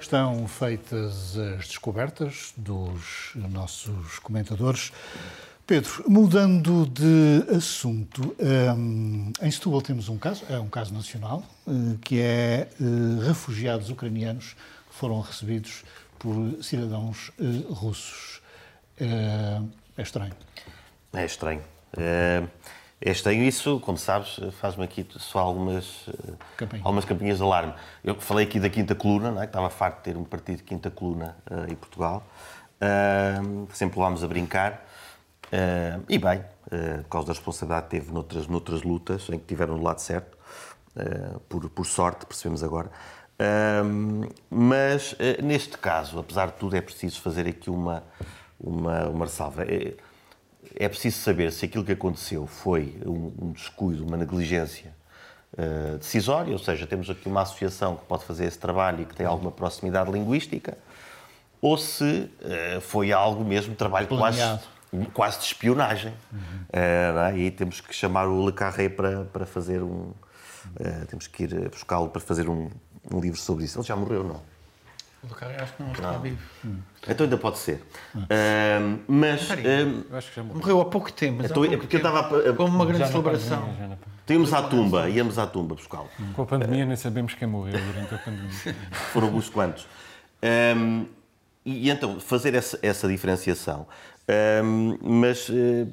[0.00, 4.92] Estão feitas as descobertas dos nossos comentadores.
[5.66, 8.34] Pedro, mudando de assunto,
[8.78, 13.90] um, em Setúbal temos um caso, é um caso nacional, uh, que é uh, refugiados
[13.90, 14.56] ucranianos
[14.88, 15.84] que foram recebidos
[16.20, 18.40] por cidadãos uh, russos.
[18.96, 20.32] é estranho.
[21.12, 21.62] É estranho.
[21.96, 22.44] É,
[23.00, 26.08] é estranho isso, como sabes, faz-me aqui só algumas,
[26.56, 26.82] Campinha.
[26.84, 27.74] algumas campinhas de alarme.
[28.04, 29.46] Eu falei aqui da quinta coluna, não é?
[29.46, 31.36] que estava farto de ter um partido de quinta coluna
[31.68, 32.22] em Portugal.
[33.72, 34.86] sempre lá vamos a brincar.
[35.50, 39.46] Uh, e bem, uh, por causa da responsabilidade que teve noutras, noutras lutas, em que
[39.46, 40.38] tiveram do lado certo,
[40.94, 42.90] uh, por, por sorte, percebemos agora.
[44.50, 48.02] Mas neste caso, apesar de tudo, é preciso fazer aqui uma,
[48.58, 49.64] uma, uma ressalva.
[49.64, 49.94] É,
[50.76, 54.94] é preciso saber se aquilo que aconteceu foi um, um descuido, uma negligência
[55.98, 59.26] decisória, ou seja, temos aqui uma associação que pode fazer esse trabalho e que tem
[59.26, 60.78] alguma proximidade linguística,
[61.60, 62.30] ou se
[62.82, 64.60] foi algo mesmo, trabalho Planeado.
[64.60, 64.80] quase
[65.12, 66.12] quase de espionagem.
[66.32, 67.34] Uhum.
[67.34, 70.12] Uh, e temos que chamar o Le Carré para, para fazer um.
[70.78, 72.68] Uh, temos que ir buscá-lo para fazer um,
[73.10, 73.78] um, livro sobre isso.
[73.78, 74.40] Ele já morreu, não?
[75.34, 76.38] Carré acho que não está vivo.
[76.64, 76.78] Hum.
[77.06, 77.84] Então ainda pode ser.
[78.14, 79.48] Uh, mas.
[79.50, 80.60] eu acho que já morreu.
[80.60, 81.42] morreu há pouco tempo.
[81.44, 82.08] Então, pouco é porque tempo.
[82.08, 82.52] eu estava.
[82.54, 83.98] Como uma grande celebração.
[84.26, 86.08] Tínhamos à tumba, íamos à tumba buscá-lo.
[86.34, 88.76] Com a pandemia nem sabemos quem morreu durante a pandemia.
[89.12, 89.86] Foram alguns quantos.
[90.42, 91.06] Um,
[91.64, 93.86] e, e, então, fazer essa, essa diferenciação
[94.64, 95.86] um, mas eh,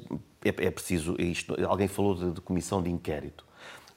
[0.44, 1.16] é, é, preciso.
[1.18, 3.44] Isto, alguém falou de, de comissão de inquérito.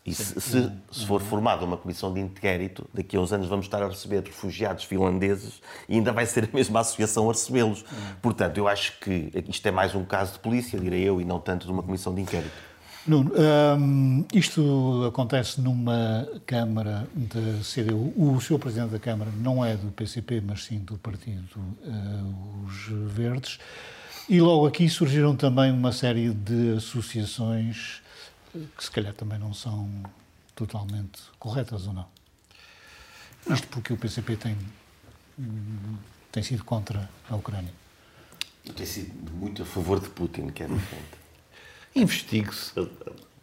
[0.04, 3.68] E se, se, se, for formada uma comissão de inquérito, daqui a uns anos vamos
[3.68, 7.86] estar a receber refugiados finlandeses e ainda vai ser a mesma associação a recebê-los.
[8.20, 11.40] Portanto, eu acho que isto é mais um caso de polícia, direi eu, e não
[11.40, 12.72] tanto de uma comissão de inquérito.
[13.06, 13.32] Nuno,
[13.80, 18.14] um, isto acontece numa Câmara da CDU.
[18.16, 22.88] O senhor Presidente da Câmara não é do PCP, mas sim do Partido uh, Os
[23.12, 23.60] Verdes.
[24.30, 28.02] E logo aqui surgiram também uma série de associações
[28.52, 29.90] que se calhar também não são
[30.56, 32.08] totalmente corretas ou não.
[33.46, 33.56] não.
[33.56, 34.58] Isto porque o PCP tem,
[36.32, 37.74] tem sido contra a Ucrânia.
[38.76, 41.22] Tem sido muito a favor de Putin, que é diferente.
[41.96, 42.74] Investigue-se.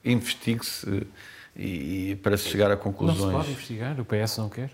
[0.05, 1.07] Investigue-se
[1.57, 3.19] e, e, para se chegar a conclusões.
[3.19, 4.71] Não se pode investigar, o PS não quer?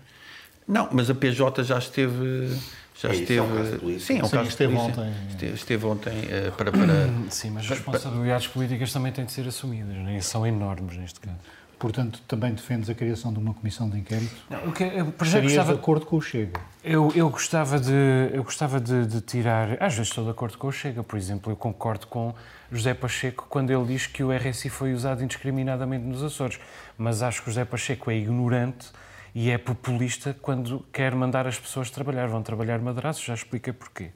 [0.67, 2.57] Não, mas a PJ já esteve
[3.01, 3.39] já é esteve.
[3.39, 5.13] É um sim, é um sim, caso esteve ontem.
[5.29, 7.09] Esteve, esteve ontem uh, para, para.
[7.29, 10.19] Sim, mas as responsabilidades políticas também têm de ser assumidas, né?
[10.21, 11.37] são enormes neste caso.
[11.77, 14.33] Portanto, também defendes a criação de uma comissão de inquérito?
[14.49, 16.59] Não, o que, eu, Estarias gostava, de acordo com o Chega?
[16.83, 17.91] Eu, eu gostava, de,
[18.31, 19.73] eu gostava de, de, tirar...
[19.83, 22.33] Às vezes estou de acordo com o Chega, por exemplo, eu concordo com
[22.71, 26.59] José Pacheco quando ele diz que o RSI foi usado indiscriminadamente nos Açores,
[26.97, 28.87] mas acho que o José Pacheco é ignorante
[29.35, 32.25] e é populista quando quer mandar as pessoas trabalhar.
[32.27, 34.11] Vão trabalhar madraços, já expliquei porquê.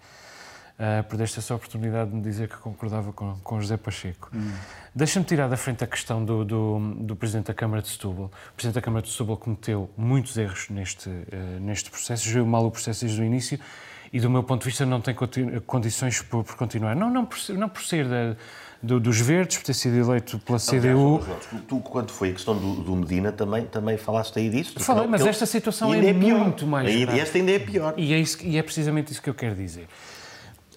[0.79, 4.31] Uh, perdeste essa oportunidade de me dizer que concordava com, com José Pacheco.
[4.33, 4.49] Hum.
[4.95, 8.27] Deixa-me tirar da frente a questão do, do, do, Presidente da Câmara de Setúbal.
[8.27, 11.25] O Presidente da Câmara de Setúbal cometeu muitos erros neste, uh,
[11.59, 13.59] neste processo, geriu mal o processo desde o início
[14.13, 15.13] e, do meu ponto de vista, não tem
[15.65, 16.95] condições por, por continuar.
[16.95, 18.37] Não, não, por, não por ser da
[18.81, 21.21] do, dos Verdes, por ter sido eleito pela CDU.
[21.51, 24.79] Não, tu, quando foi a questão do, do, Medina, também, também falaste aí disso?
[24.79, 27.17] Falei, mas esta situação é, é muito mais grave.
[27.17, 27.93] E esta ainda é pior.
[27.97, 29.87] E é, isso, e é precisamente isso que eu quero dizer.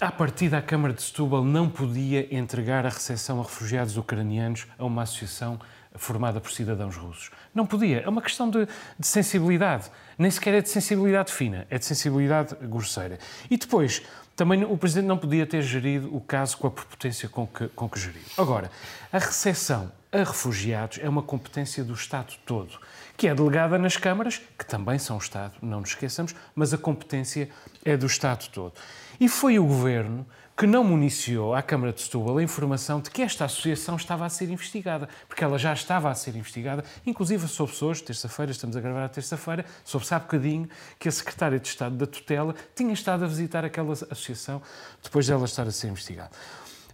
[0.00, 4.84] À partida, a Câmara de Setúbal não podia entregar a recepção a refugiados ucranianos a
[4.84, 5.60] uma associação
[5.94, 7.30] formada por cidadãos russos.
[7.54, 8.00] Não podia.
[8.00, 8.66] É uma questão de,
[8.98, 9.90] de, sensibilidade.
[10.18, 13.18] Nem sequer é de sensibilidade fina, é de sensibilidade grosseira.
[13.50, 14.02] E depois,
[14.42, 17.88] também o Presidente não podia ter gerido o caso com a prepotência com que, com
[17.88, 18.22] que geriu.
[18.36, 18.72] Agora,
[19.12, 22.76] a recepção a refugiados é uma competência do Estado todo,
[23.16, 27.48] que é delegada nas câmaras, que também são Estado, não nos esqueçamos, mas a competência
[27.84, 28.72] é do Estado todo.
[29.20, 30.26] E foi o Governo
[30.56, 34.28] que não municiou à Câmara de Setúbal a informação de que esta associação estava a
[34.28, 38.80] ser investigada, porque ela já estava a ser investigada, inclusive soube-se hoje, terça-feira, estamos a
[38.80, 43.24] gravar a terça-feira, soube-se há bocadinho que a Secretária de Estado da Tutela tinha estado
[43.24, 44.60] a visitar aquela associação
[45.02, 46.30] depois dela estar a ser investigada.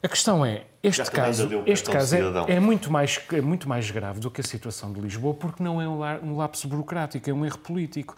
[0.00, 4.20] A questão é, este caso, este caso é, é, muito mais, é muito mais grave
[4.20, 7.44] do que a situação de Lisboa, porque não é um, um lapso burocrático, é um
[7.44, 8.14] erro político.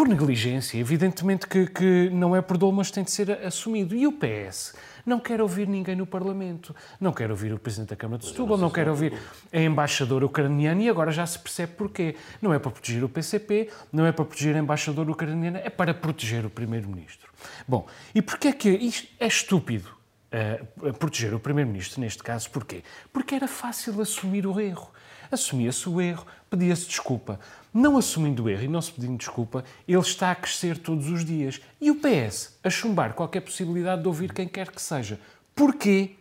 [0.00, 0.78] Por negligência.
[0.78, 3.94] Evidentemente que, que não é por dolo, mas tem de ser assumido.
[3.94, 4.74] E o PS
[5.04, 8.56] não quer ouvir ninguém no Parlamento, não quer ouvir o Presidente da Câmara de Setúbal,
[8.56, 9.12] não quer ouvir
[9.52, 12.16] a embaixadora ucraniana e agora já se percebe porquê.
[12.40, 15.92] Não é para proteger o PCP, não é para proteger a embaixadora ucraniana, é para
[15.92, 17.30] proteger o Primeiro-Ministro.
[17.68, 19.90] Bom, e porquê é que isto é estúpido?
[20.32, 22.82] Uh, proteger o Primeiro-Ministro, neste caso, porquê?
[23.12, 24.90] Porque era fácil assumir o erro.
[25.30, 27.38] Assumia-se o erro, pedia-se desculpa.
[27.72, 31.24] Não assumindo o erro e não se pedindo desculpa, ele está a crescer todos os
[31.24, 31.60] dias.
[31.80, 35.20] E o PS a chumbar qualquer possibilidade de ouvir quem quer que seja.
[35.54, 36.16] Porquê?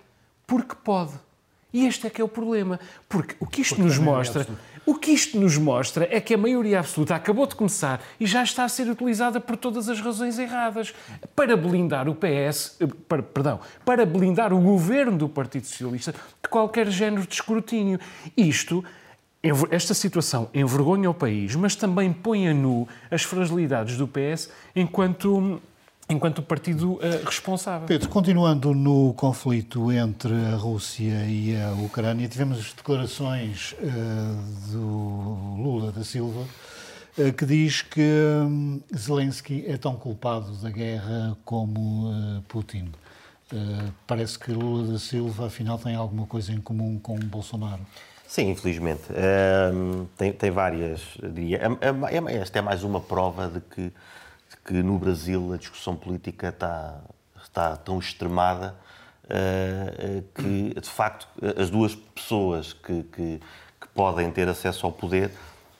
[0.45, 1.14] Porque pode.
[1.72, 2.80] E este é que é o problema.
[3.08, 4.47] Porque o que isto Porque nos mostra,
[4.86, 8.43] o que isto nos mostra é que a maioria absoluta acabou de começar e já
[8.43, 10.93] está a ser utilizada por todas as razões erradas
[11.36, 16.50] para blindar o PS, eh, para, perdão, para blindar o governo do Partido Socialista de
[16.50, 18.00] qualquer género de escrutínio.
[18.36, 18.84] Isto
[19.71, 25.61] esta situação envergonha o país, mas também põe a nu as fragilidades do PS enquanto
[26.09, 27.87] enquanto partido uh, responsável.
[27.87, 35.91] Pedro, continuando no conflito entre a Rússia e a Ucrânia, tivemos declarações uh, do Lula
[35.91, 42.91] da Silva uh, que diz que um, Zelensky é tão culpado da guerra como Putin.
[44.07, 47.85] parece que Lula da Silva, afinal, tem alguma coisa em comum com Bolsonaro.
[48.30, 49.01] Sim, infelizmente.
[50.15, 51.01] tem, tem várias,
[51.34, 51.61] diria.
[52.39, 57.01] Esta é mais uma prova de que, de que no Brasil a discussão política está,
[57.41, 58.75] está tão extremada
[59.25, 61.27] uh, que, de facto,
[61.59, 63.41] as duas pessoas que, que,
[63.82, 65.32] que podem ter acesso ao poder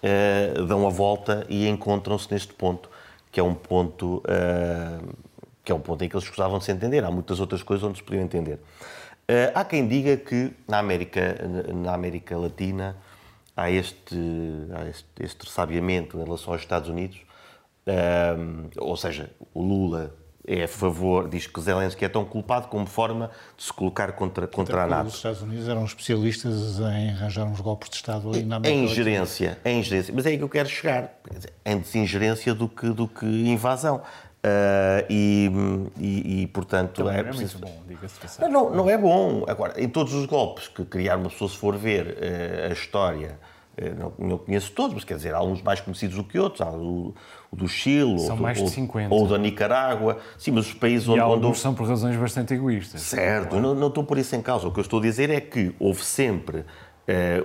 [0.02, 2.90] uh, dão a volta e encontram-se neste ponto,
[3.32, 4.24] que é um ponto.
[4.26, 5.30] Uh,
[5.64, 7.04] que é um ponto em que eles gostavam de se entender.
[7.04, 8.60] Há muitas outras coisas onde se podiam entender.
[9.30, 11.38] Uh, há quem diga que na América,
[11.72, 12.98] na América Latina
[13.56, 14.18] há este,
[14.74, 17.20] há este, este ressabiamento em relação aos Estados Unidos,
[17.86, 20.16] uh, ou seja, o Lula
[20.48, 24.48] é a favor, diz que Zelensky é tão culpado como forma de se colocar contra,
[24.48, 25.10] contra a NATO.
[25.10, 28.86] Os Estados Unidos eram especialistas em arranjar uns golpes de Estado ali na América Em
[28.86, 30.12] ingerência, em ingerência.
[30.12, 31.20] Mas é aí que eu quero chegar.
[31.64, 34.02] Em desingerência do que, do que invasão.
[34.40, 35.52] Uh, e,
[35.98, 37.60] e, e, portanto Também é, é preciso...
[37.60, 39.44] muito bom, diga-se não, não é bom.
[39.46, 43.38] Agora, em todos os golpes que criar uma pessoa, se for ver uh, a história,
[43.78, 46.62] uh, não, não, conheço todos, mas quer dizer, há uns mais conhecidos do que outros.
[46.62, 47.14] Há o,
[47.52, 49.14] o do Chile, são ou, mais de 50.
[49.14, 50.20] ou da Nicarágua.
[50.38, 51.20] Sim, mas os países e onde.
[51.20, 51.58] alguns onde...
[51.58, 53.02] são por razões bastante egoístas.
[53.02, 54.66] Certo, não, não estou por isso em causa.
[54.66, 56.64] O que eu estou a dizer é que houve sempre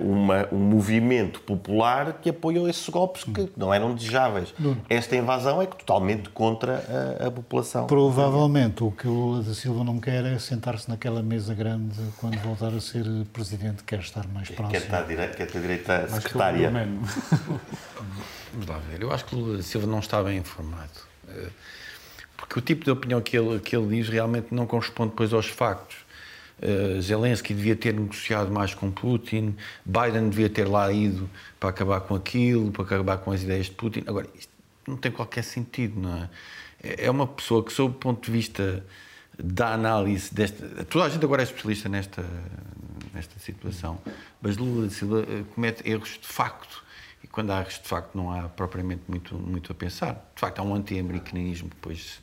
[0.01, 4.53] uma, um movimento popular que apoiou esses golpes que não eram desejáveis.
[4.89, 6.83] Esta invasão é totalmente contra
[7.19, 7.87] a, a, população.
[7.87, 12.37] Provavelmente o que o Lula da Silva não quer é sentar-se naquela mesa grande quando
[12.39, 14.71] voltar a ser presidente, quer estar mais próximo.
[14.71, 16.71] Quer estar direito, quer ter direito à secretária.
[18.53, 19.01] Vamos lá ver.
[19.01, 20.91] Eu acho que o Lula da Silva não está bem informado.
[21.27, 21.49] Eh,
[22.37, 25.47] porque o tipo de opinião que ele, que ele diz realmente não corresponde depois aos
[25.47, 26.04] factos.
[26.57, 31.29] Uh, Zelensky devia ter negociado mais com Putin, Biden devia ter lá ido
[31.59, 34.03] para acabar com aquilo, para acabar com as ideias de Putin.
[34.07, 34.51] Agora, isto
[34.87, 36.29] não tem qualquer sentido, não é?
[36.81, 38.85] É, é uma pessoa que, sob o ponto de vista
[39.37, 40.85] da análise desta.
[40.85, 42.25] Toda a gente agora é especialista nesta,
[43.13, 43.99] nesta situação,
[44.41, 46.83] mas Lula da Silva eh, comete erros de facto.
[47.23, 50.13] E quando há erros de facto, não há propriamente muito, muito a pensar.
[50.35, 52.21] De facto, há um anti-americanismo depois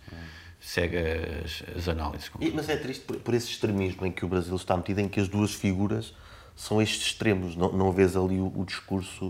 [0.63, 2.31] segue as, as análises.
[2.41, 5.09] E, mas é triste por, por, esse extremismo em que o Brasil está metido, em
[5.09, 6.15] que as duas figuras
[6.55, 7.57] são estes extremos.
[7.57, 9.27] Não, não vês ali o, o discurso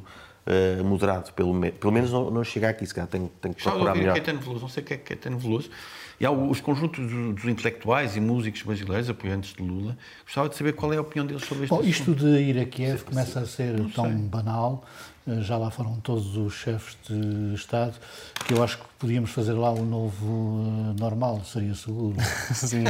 [0.46, 3.62] uh, moderado, pelo, me, pelo menos não, não chega aqui, se calhar tenho, tenho que
[3.62, 4.14] procurar melhor.
[4.14, 5.70] Caetano Veloso, não sei o que é Caetano Veloso.
[6.20, 9.96] E há os conjuntos dos intelectuais e músicos brasileiros, apoiantes de Lula.
[10.24, 11.90] Gostava de saber qual é a opinião deles sobre este Bom, assunto.
[11.90, 16.36] Isto de ir a Kiev começa a ser tão banal eh, já lá foram todos
[16.36, 17.94] os chefes de Estado,
[18.46, 22.16] que eu acho que podíamos fazer lá o novo uh, normal, seria seguro.
[22.52, 22.84] Sim,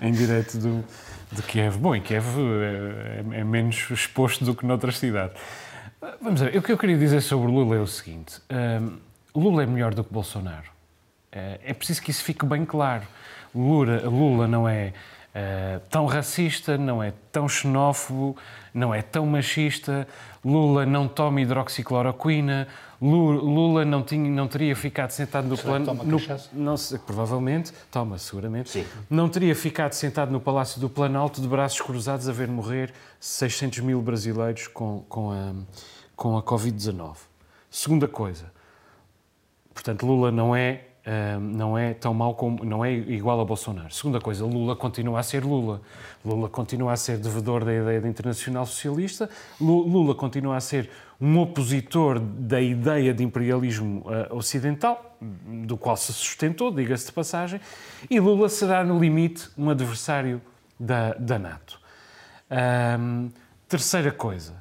[0.00, 0.84] em, direto do,
[1.32, 1.78] de Kiev.
[1.78, 5.36] Bom, em Kiev é, é, menos exposto do que noutras cidades.
[6.20, 8.98] Vamos ver, o que eu queria dizer sobre Lula é o seguinte: um,
[9.34, 10.76] Lula é melhor do que Bolsonaro.
[11.32, 13.02] É preciso que isso fique bem claro.
[13.54, 14.94] Lula, Lula não é
[15.34, 18.36] uh, tão racista, não é tão xenófobo,
[18.76, 20.06] não é tão machista,
[20.44, 22.68] Lula não toma hidroxicloroquina,
[23.00, 25.86] Lula não, tinha, não teria ficado sentado no plano.
[25.86, 26.20] Toma no,
[26.52, 26.74] não,
[27.06, 28.70] provavelmente, toma, seguramente.
[28.70, 28.86] Sim.
[29.08, 33.80] Não teria ficado sentado no Palácio do Planalto de braços cruzados a ver morrer 600
[33.80, 35.54] mil brasileiros com, com a,
[36.14, 37.16] com a Covid-19.
[37.70, 38.52] Segunda coisa,
[39.72, 40.84] portanto, Lula não é
[41.40, 43.94] Não é tão mau como não é igual a Bolsonaro.
[43.94, 45.80] Segunda coisa, Lula continua a ser Lula.
[46.24, 49.30] Lula continua a ser devedor da ideia de internacional socialista.
[49.60, 50.90] Lula continua a ser
[51.20, 57.60] um opositor da ideia de imperialismo uh, ocidental, do qual se sustentou, diga-se de passagem.
[58.10, 60.42] E Lula será no limite um adversário
[60.78, 61.80] da, da NATO.
[63.68, 64.52] Terceira coisa,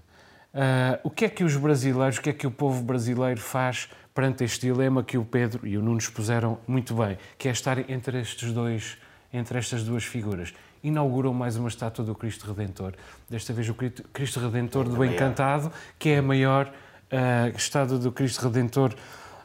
[0.53, 3.89] uh, o que é que os brasileiros, o que é que o povo brasileiro faz
[4.15, 7.89] perante este dilema que o Pedro e o Nuno expuseram muito bem, que é estar
[7.91, 8.97] entre estes dois,
[9.31, 10.53] entre estas duas figuras.
[10.81, 12.93] Inauguram mais uma estátua do Cristo Redentor.
[13.29, 18.45] Desta vez o Cristo Redentor do Encantado, que é a maior uh, estátua do Cristo
[18.45, 18.95] Redentor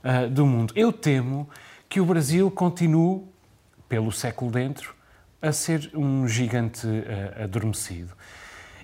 [0.05, 0.73] uh, do mundo.
[0.77, 1.49] Eu temo
[1.89, 3.25] que o Brasil continue,
[3.89, 4.95] pelo século dentro,
[5.43, 8.13] a ser um gigante uh, adormecido.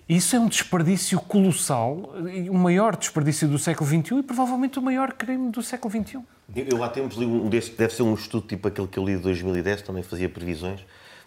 [0.09, 2.15] Isso é um desperdício colossal,
[2.49, 6.21] o maior desperdício do século XXI e provavelmente o maior crime do século XXI.
[6.55, 9.17] Eu há tempos li um deste, deve ser um estudo tipo aquele que eu li
[9.17, 10.81] de 2010, também fazia previsões,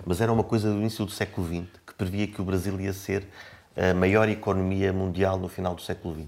[0.05, 2.93] mas era uma coisa do início do século XX, que previa que o Brasil ia
[2.93, 3.27] ser
[3.75, 6.27] a maior economia mundial no final do século XX.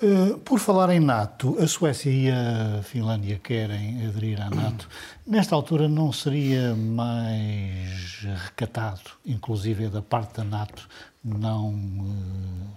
[0.00, 4.88] Uh, por falar em NATO, a Suécia e a Finlândia querem aderir à NATO.
[5.26, 10.88] Nesta altura não seria mais recatado, inclusive da parte da NATO,
[11.36, 12.68] não uh,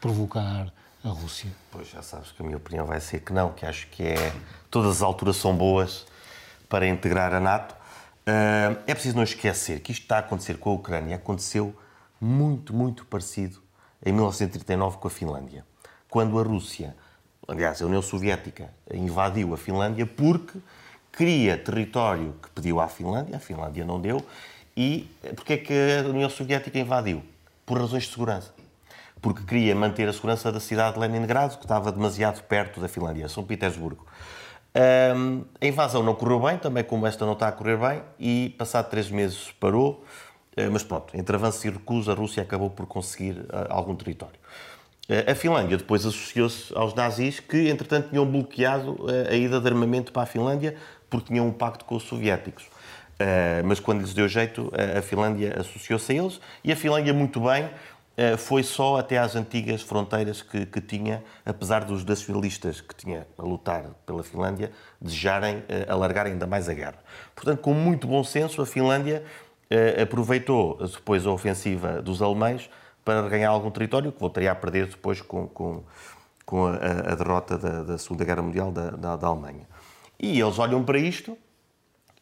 [0.00, 0.72] provocar
[1.02, 1.50] a Rússia?
[1.70, 4.32] Pois já sabes que a minha opinião vai ser que não, que acho que é
[4.70, 6.06] todas as alturas são boas
[6.68, 7.74] para integrar a NATO.
[8.26, 11.74] Uh, é preciso não esquecer que isto está a acontecer com a Ucrânia aconteceu
[12.20, 13.62] muito, muito parecido
[14.04, 15.64] em 1939 com a Finlândia,
[16.08, 16.94] quando a Rússia,
[17.46, 20.58] aliás, a União Soviética, invadiu a Finlândia porque
[21.12, 24.24] queria território que pediu à Finlândia, a Finlândia não deu,
[24.76, 27.22] e porque é que a União Soviética invadiu?
[27.64, 28.52] Por razões de segurança.
[29.20, 33.28] Porque queria manter a segurança da cidade de Leningrado, que estava demasiado perto da Finlândia,
[33.28, 34.06] São Petersburgo.
[34.76, 38.54] Um, a invasão não correu bem, também como esta não está a correr bem, e
[38.58, 40.04] passado três meses parou,
[40.58, 44.34] uh, mas pronto, entre avanço e recusa, a Rússia acabou por conseguir uh, algum território.
[45.08, 50.12] Uh, a Finlândia depois associou-se aos nazis, que entretanto tinham bloqueado a ida de armamento
[50.12, 50.76] para a Finlândia,
[51.08, 52.66] porque tinham um pacto com os soviéticos.
[53.14, 57.40] Uh, mas quando lhes deu jeito, a Finlândia associou-se a eles e a Finlândia, muito
[57.40, 62.94] bem, uh, foi só até às antigas fronteiras que, que, tinha, apesar dos nacionalistas que
[62.94, 66.98] tinha a lutar pela Finlândia desejarem uh, alargar ainda mais a guerra.
[67.36, 69.22] Portanto, com muito bom senso, a Finlândia
[70.00, 72.70] aproveitou depois a ofensiva dos alemães
[73.04, 75.82] para ganhar algum território que voltaria a perder depois com, com,
[76.44, 79.66] com a, a, derrota da, da, Segunda Guerra Mundial da, da, da Alemanha.
[80.20, 81.36] E eles olham para isto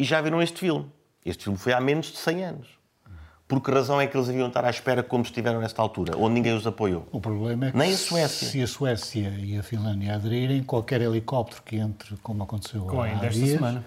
[0.03, 0.87] e já viram este filme.
[1.25, 2.67] Este filme foi há menos de 100 anos.
[3.47, 6.35] Por que razão é que eles deviam estar à espera como estiveram nesta altura, onde
[6.35, 7.07] ninguém os apoiou?
[7.13, 8.49] O problema é que Nem a Suécia.
[8.49, 13.15] se a Suécia e a Finlândia aderirem, qualquer helicóptero que entre, como aconteceu como há
[13.29, 13.85] dias, semana.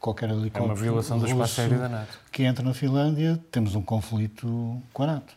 [0.00, 2.18] qualquer helicóptero é uma violação do espaço aéreo da NATO.
[2.32, 5.36] que entre na Finlândia, temos um conflito com a NATO.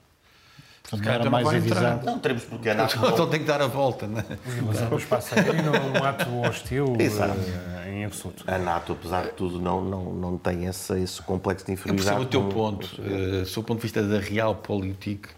[0.89, 2.05] Portanto, era mais avisado.
[2.05, 2.99] Não, teremos porque a NATO...
[3.07, 4.25] Então tem que dar a volta, não é?
[4.45, 6.95] Violação do espaço aéreo num ato hostil.
[6.99, 7.39] Exato.
[7.39, 8.43] Uh, em absoluto.
[8.45, 12.17] A NATO, apesar de tudo, não, não, não tem esse, esse complexo de inferioridade.
[12.17, 13.01] Eu percebo o teu ponto.
[13.01, 15.29] Uh, sob o ponto de vista da realpolitik,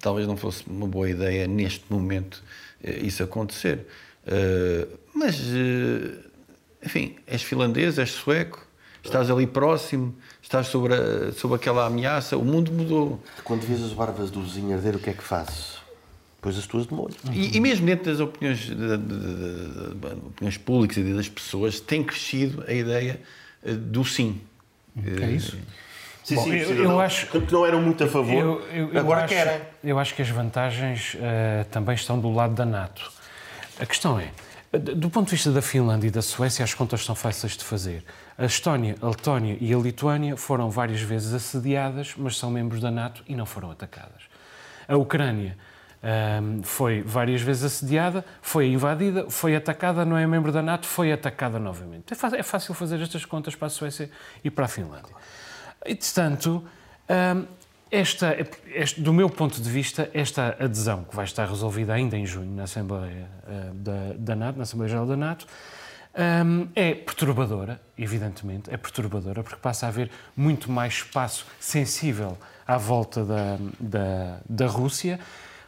[0.00, 2.42] talvez não fosse uma boa ideia, neste momento,
[2.82, 3.86] uh, isso acontecer.
[4.26, 6.30] Uh, mas, uh,
[6.82, 8.66] enfim, és finlandês, és sueco,
[9.02, 10.14] estás ali próximo,
[10.54, 13.20] estás sobre, a, sobre aquela ameaça, o mundo mudou.
[13.42, 15.74] Quando vês as barbas do vizinho arder, o que é que fazes?
[16.40, 17.14] Pões as tuas de molho.
[17.32, 22.04] E, e, mesmo dentro das opiniões, de, de, de, opiniões públicas e das pessoas, tem
[22.04, 23.20] crescido a ideia
[23.64, 24.40] eh, do sim.
[24.96, 25.58] É isso?
[26.22, 28.34] Sim, Bom, sim, eu, eu acho que não eram muito a favor,
[28.72, 29.60] eu, eu, agora acho, querem.
[29.82, 33.10] Eu acho que as vantagens uh, também estão do lado da NATO.
[33.78, 34.30] A questão é,
[34.78, 38.04] do ponto de vista da Finlândia e da Suécia, as contas são fáceis de fazer.
[38.36, 42.90] A Estónia, a Letónia e a Lituânia foram várias vezes assediadas, mas são membros da
[42.90, 44.22] NATO e não foram atacadas.
[44.88, 45.56] A Ucrânia
[46.02, 51.12] um, foi várias vezes assediada, foi invadida, foi atacada, não é membro da NATO, foi
[51.12, 52.12] atacada novamente.
[52.12, 54.10] É, é fácil fazer estas contas para a Suécia
[54.42, 55.14] e para a Finlândia.
[55.86, 56.64] E, portanto,
[57.08, 57.46] um,
[57.94, 58.36] esta,
[58.72, 62.54] este, do meu ponto de vista, esta adesão, que vai estar resolvida ainda em junho
[62.54, 65.46] na Assembleia uh, da, da, NATO, na Assembleia Geral da NATO,
[66.46, 72.36] um, é perturbadora, evidentemente, é perturbadora, porque passa a haver muito mais espaço sensível
[72.66, 75.20] à volta da, da, da Rússia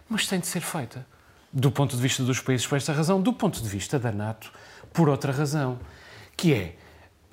[0.09, 1.07] mas tem de ser feita.
[1.53, 4.53] Do ponto de vista dos países por esta razão, do ponto de vista da NATO
[4.93, 5.79] por outra razão,
[6.37, 6.77] que é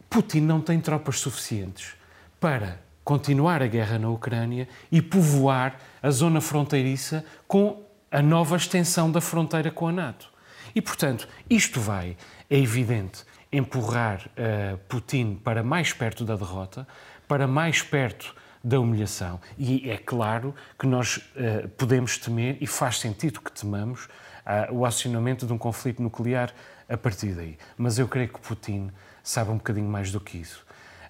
[0.09, 1.93] Putin não tem tropas suficientes
[2.39, 9.11] para continuar a guerra na Ucrânia e povoar a zona fronteiriça com a nova extensão
[9.11, 10.29] da fronteira com a NATO.
[10.75, 12.17] E, portanto, isto vai,
[12.49, 16.87] é evidente, empurrar uh, Putin para mais perto da derrota,
[17.27, 19.39] para mais perto da humilhação.
[19.57, 24.85] E é claro que nós uh, podemos temer, e faz sentido que temamos, uh, o
[24.85, 26.51] acionamento de um conflito nuclear
[26.89, 27.57] a partir daí.
[27.77, 28.89] Mas eu creio que Putin
[29.21, 30.62] sabe um bocadinho mais do que isso.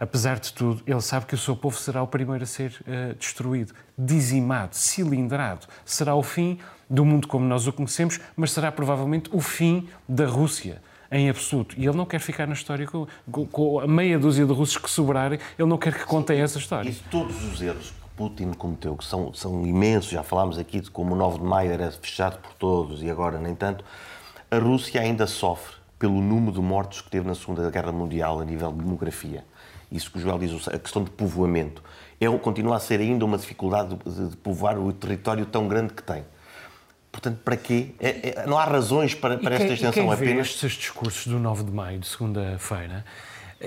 [0.04, 3.16] Apesar de tudo, ele sabe que o seu povo será o primeiro a ser uh,
[3.16, 5.66] destruído, dizimado, cilindrado.
[5.86, 10.26] Será o fim do mundo como nós o conhecemos, mas será provavelmente o fim da
[10.26, 11.80] Rússia em absoluto.
[11.80, 13.08] E ele não quer ficar na história com,
[13.48, 16.90] com, a meia dúzia de russos que sobrarem, ele não quer que contem essa história.
[16.90, 20.92] E todos os erros que Putin cometeu, que são, são imensos, já falámos aqui de
[20.92, 23.86] como o 9 de maio era fechado por todos e agora nem tanto,
[24.52, 28.44] a Rússia ainda sofre pelo número de mortos que teve na Segunda Guerra Mundial a
[28.44, 29.46] nível de demografia.
[29.94, 31.84] Isso que o Joel diz, a questão de povoamento.
[32.20, 36.02] É, continua a ser ainda uma dificuldade de, de povoar o território tão grande que
[36.02, 36.26] tem.
[37.12, 37.94] Portanto, para quê?
[38.00, 39.92] É, é, não há razões para, para esta extensão.
[39.92, 40.48] Quem apenas.
[40.48, 43.06] estes discursos do 9 de maio, de segunda-feira,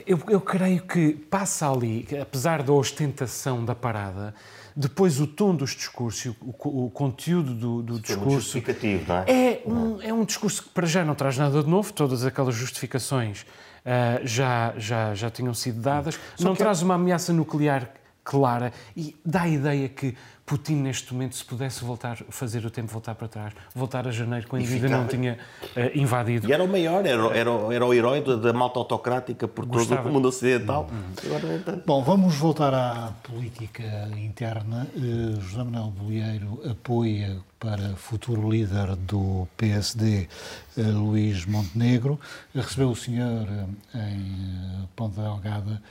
[0.04, 4.34] eu, eu, creio que passa ali, apesar da ostentação da parada,
[4.74, 8.58] depois o tom dos discursos, o, o conteúdo do, do discurso.
[8.58, 9.62] É, é?
[9.64, 12.54] É um, é um discurso que, para já, não traz nada de novo, todas aquelas
[12.54, 13.46] justificações
[13.86, 17.88] uh, já, já, já tinham sido dadas, Só não traz uma ameaça nuclear
[18.24, 20.16] clara e dá a ideia que
[20.46, 24.46] Putin, neste momento, se pudesse voltar, fazer o tempo voltar para trás, voltar a janeiro,
[24.46, 25.36] quando ainda não tinha
[25.76, 26.48] uh, invadido.
[26.48, 30.02] E era o maior, era, era, era o herói da malta autocrática por Gostava.
[30.02, 30.88] todo o mundo ocidental.
[30.88, 31.82] Uhum.
[31.84, 33.82] Bom, vamos voltar à política
[34.16, 34.86] interna.
[34.94, 40.28] Uh, José Manuel Bolieiro apoia para futuro líder do PSD,
[40.76, 42.20] uh, Luís Montenegro.
[42.54, 43.46] Recebeu o senhor
[43.94, 45.82] em Ponta Delgada.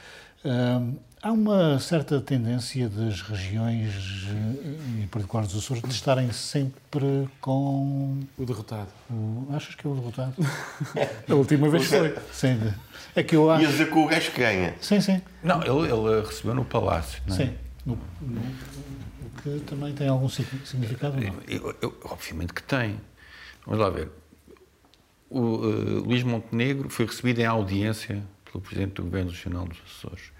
[1.25, 8.19] Há uma certa tendência das regiões, eh, em particular dos Açores, de estarem sempre com.
[8.37, 8.89] O derrotado.
[9.09, 9.47] O...
[9.51, 10.35] Achas que é o derrotado?
[11.27, 12.15] a última vez foi.
[12.31, 12.71] Sim.
[13.15, 13.63] É que eu acho.
[13.63, 14.75] Ia dizer que o gajo que ganha.
[14.79, 15.19] Sim, sim.
[15.43, 17.19] Não, ele, ele recebeu no Palácio.
[17.25, 17.37] Não é?
[17.39, 17.53] Sim.
[17.83, 18.41] No, no,
[19.41, 21.35] que também tem algum significado, não?
[21.47, 22.99] Eu, eu, obviamente que tem.
[23.65, 24.09] Vamos lá ver.
[25.29, 30.31] O uh, Luís Montenegro foi recebido em audiência pelo Presidente do Governo Regional dos Açores.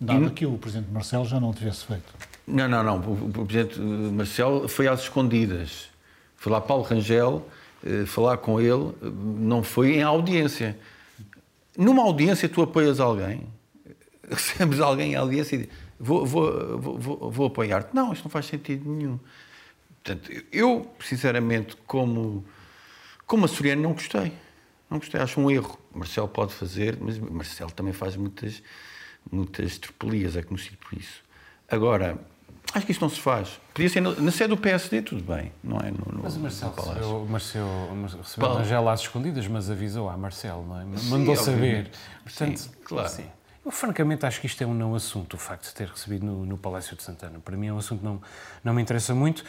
[0.00, 2.14] Dado e, que o Presidente Marcelo já não tivesse feito.
[2.46, 3.00] Não, não, não.
[3.00, 5.88] O, o Presidente Marcelo foi às escondidas.
[6.36, 7.46] Foi lá Paulo Rangel
[7.84, 10.76] eh, falar com ele, não foi em audiência.
[11.76, 13.46] Numa audiência tu apoias alguém,
[14.28, 15.68] recebes alguém em audiência e diz,
[15.98, 17.94] vou, vou, vou, vou apoiar-te.
[17.94, 19.18] Não, isto não faz sentido nenhum.
[20.02, 22.44] Portanto, eu, sinceramente, como,
[23.26, 24.32] como açoriano, não gostei.
[24.88, 25.78] Não gostei, acho um erro.
[25.92, 28.62] Marcelo pode fazer, mas Marcelo também faz muitas
[29.30, 31.22] muitas tropelias, é conhecido por isso.
[31.68, 32.18] Agora,
[32.72, 33.60] acho que isso não se faz.
[33.74, 35.90] Podia ser na sede do PSD, tudo bem, não é?
[35.90, 40.66] No, no, mas o Marcelo recebeu, Marcelo, recebeu Angela às escondidas, mas avisou a Marcelo,
[40.66, 40.84] não é?
[40.84, 41.90] Mandou sim, saber.
[42.22, 43.08] Portanto, sim, claro.
[43.08, 43.26] Sim.
[43.66, 46.46] Eu, francamente, acho que isto é um não assunto, o facto de ter recebido no,
[46.46, 47.40] no Palácio de Santana.
[47.44, 48.22] Para mim é um assunto que não,
[48.62, 49.44] não me interessa muito.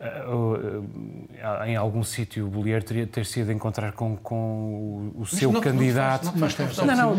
[0.00, 5.52] Uh, uh, em algum sítio o Bolieiro teria ter sido encontrar com, com o, seu
[5.52, 6.24] não, candidato.
[6.24, 7.16] Não faz, não não, não,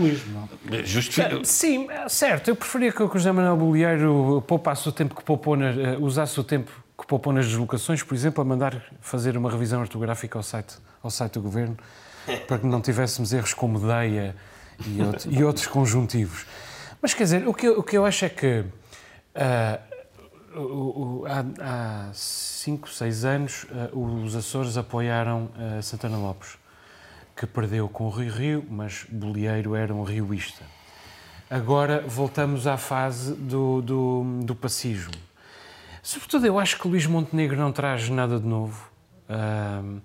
[0.68, 0.84] não.
[0.84, 1.46] Justifica.
[1.46, 2.50] Sim, certo.
[2.50, 6.38] Eu preferia que o José Manuel Bolieiro poupasse o tempo que poupou na, uh, usasse
[6.38, 6.70] o tempo
[7.00, 11.10] que poupou nas deslocações, por exemplo, a mandar fazer uma revisão ortográfica ao site, ao
[11.10, 11.78] site do Governo,
[12.50, 14.36] para que não tivéssemos erros como Deia
[14.86, 16.46] e, outro, e outros conjuntivos.
[17.02, 18.66] Mas quer dizer, o que, eu, o que eu acho é que uh,
[21.28, 26.58] há, há cinco, seis anos, uh, os Açores apoiaram uh, Santana Lopes,
[27.36, 30.64] que perdeu com o Rio Rio, mas Bolieiro era um rioísta.
[31.50, 35.14] Agora voltamos à fase do, do, do pacismo.
[36.02, 38.90] Sobretudo, eu acho que Luís Montenegro não traz nada de novo.
[39.30, 40.02] Uh,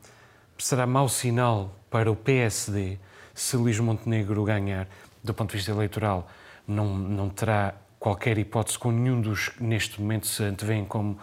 [0.58, 2.98] será mau sinal para o PSD
[3.38, 4.88] se Luís Montenegro ganhar,
[5.22, 6.28] do ponto de vista eleitoral,
[6.66, 11.16] não, não terá qualquer hipótese com nenhum dos neste momento se antevêm como,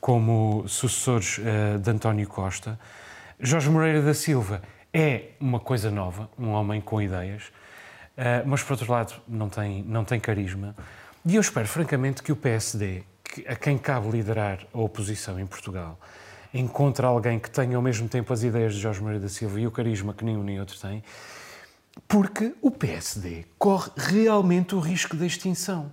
[0.00, 2.80] como sucessores uh, de António Costa.
[3.38, 7.44] Jorge Moreira da Silva é uma coisa nova, um homem com ideias,
[8.16, 10.74] uh, mas por outro lado não tem, não tem carisma.
[11.26, 15.46] E eu espero francamente que o PSD, que, a quem cabe liderar a oposição em
[15.46, 16.00] Portugal,
[16.54, 19.66] encontre alguém que tenha ao mesmo tempo as ideias de Jorge Moreira da Silva e
[19.66, 21.04] o carisma que nenhum nem outro tem,
[22.06, 25.92] porque o PSD corre realmente o risco da extinção.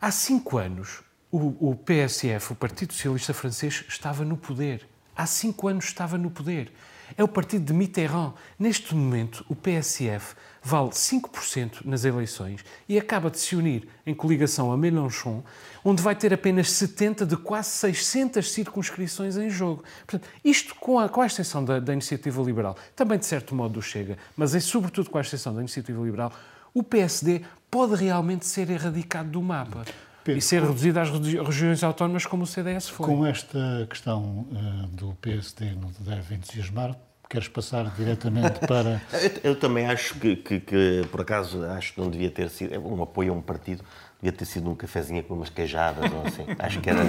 [0.00, 4.88] Há cinco anos, o, o PSF, o Partido Socialista Francês, estava no poder.
[5.14, 6.72] Há cinco anos estava no poder.
[7.16, 8.34] É o partido de Mitterrand.
[8.58, 14.70] Neste momento, o PSF vale 5% nas eleições e acaba de se unir em coligação
[14.72, 15.42] a Mélenchon,
[15.84, 19.82] onde vai ter apenas 70 de quase 600 circunscrições em jogo.
[20.06, 23.74] Portanto, isto com a, com a extensão da, da iniciativa liberal, também de certo modo
[23.74, 26.32] do Chega, mas é sobretudo com a extensão da iniciativa liberal,
[26.74, 29.84] o PSD pode realmente ser erradicado do mapa.
[30.24, 33.06] Pedro, e ser reduzido às regiões autónomas como o CDS foi.
[33.06, 36.96] Com esta questão uh, do PSD não deve entusiasmar,
[37.30, 39.00] Queres passar diretamente para.
[39.12, 42.76] eu, eu, também acho que, que, que, por acaso, acho que não devia ter sido.
[42.84, 43.84] Um apoio a um partido
[44.20, 46.44] devia ter sido um cafezinho com umas queijadas ou assim.
[46.58, 47.02] acho, que era,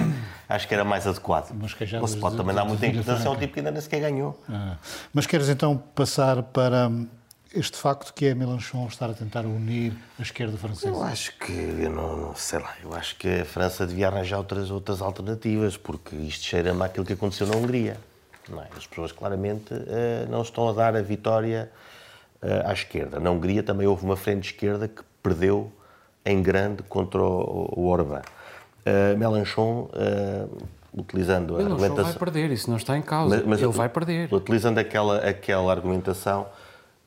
[0.48, 1.50] acho que era mais adequado.
[1.50, 3.80] Umas queijadas não se pode de, também dar muita importância ao tipo que ainda nem
[3.80, 4.40] sequer ganhou.
[4.48, 4.76] Ah,
[5.12, 6.88] mas queres então passar para
[7.54, 10.88] este facto que é Mélenchon estar a tentar unir a esquerda francesa?
[10.88, 14.38] Eu acho que, eu não, não, sei lá, eu acho que a França devia arranjar
[14.38, 17.98] outras, outras alternativas, porque isto cheira-me àquilo que aconteceu na Hungria.
[18.50, 18.76] É?
[18.76, 21.70] As pessoas claramente uh, não estão a dar a vitória
[22.42, 23.20] uh, à esquerda.
[23.20, 25.72] Na Hungria também houve uma frente esquerda que perdeu
[26.24, 28.22] em grande contra o, o Orbán.
[28.84, 29.88] Uh, Mélenchon,
[30.92, 32.04] utilizando a argumentação...
[32.04, 33.36] vai perder, isso não está em causa.
[33.36, 34.32] Mas, mas Ele vai perder.
[34.32, 36.46] Utilizando aquela, aquela argumentação,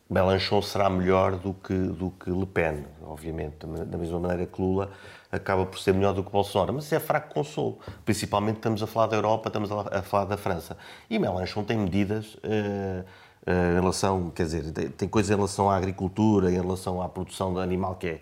[0.09, 4.91] Mélenchon será melhor do que, do que Le Pen, obviamente, da mesma maneira que Lula
[5.31, 7.79] acaba por ser melhor do que Bolsonaro, mas é fraco consolo.
[8.05, 10.77] Principalmente estamos a falar da Europa, estamos a falar da França.
[11.09, 13.03] E Mélenchon tem medidas uh,
[13.47, 17.53] uh, em relação, quer dizer, tem coisas em relação à agricultura, em relação à produção
[17.53, 18.19] de animal, que é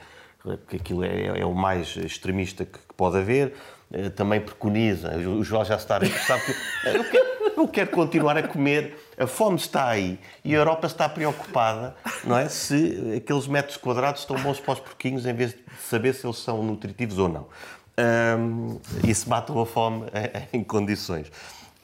[0.68, 3.54] que aquilo é, é o mais extremista que, que pode haver.
[3.92, 8.38] Uh, também preconiza, o João já está a sabe que eu quero, eu quero continuar
[8.38, 12.50] a comer a fome está aí e a Europa está preocupada, não é?
[12.50, 15.60] Se aqueles metros quadrados estão bons para os porquinhos em vez de
[15.90, 17.48] saber se eles são nutritivos ou não.
[17.96, 20.08] Um, e se matam a fome
[20.52, 21.32] em, em condições.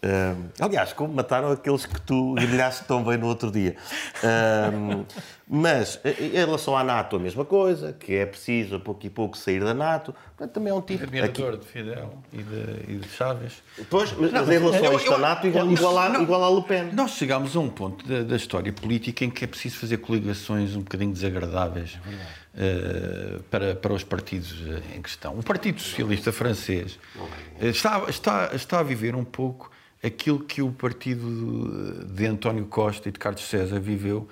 [0.02, 3.76] Um, aliás, como mataram aqueles que tu grelhaste tão bem no outro dia.
[4.24, 5.04] Um,
[5.45, 9.38] mas, em relação à NATO, a mesma coisa, que é preciso, a pouco e pouco,
[9.38, 10.14] sair da NATO.
[10.38, 11.04] Portanto, também é um tipo...
[11.04, 11.58] Admirador aqui...
[11.58, 13.62] de Fidel e de, e de Chaves.
[13.89, 16.60] Pois, mas, não, em relação a isto, a NATO, igual, igual, a, não, igual a
[16.60, 16.91] Le Pen.
[16.93, 20.76] Nós chegámos a um ponto da, da, história política em que é preciso fazer coligações
[20.76, 25.38] um bocadinho desagradáveis uh, para, para os partidos eh, em questão.
[25.38, 29.72] O Partido Socialista Francês uh, está, está, está a viver um pouco
[30.04, 34.28] aquilo que o partido de António Costa e de Carlos César viveu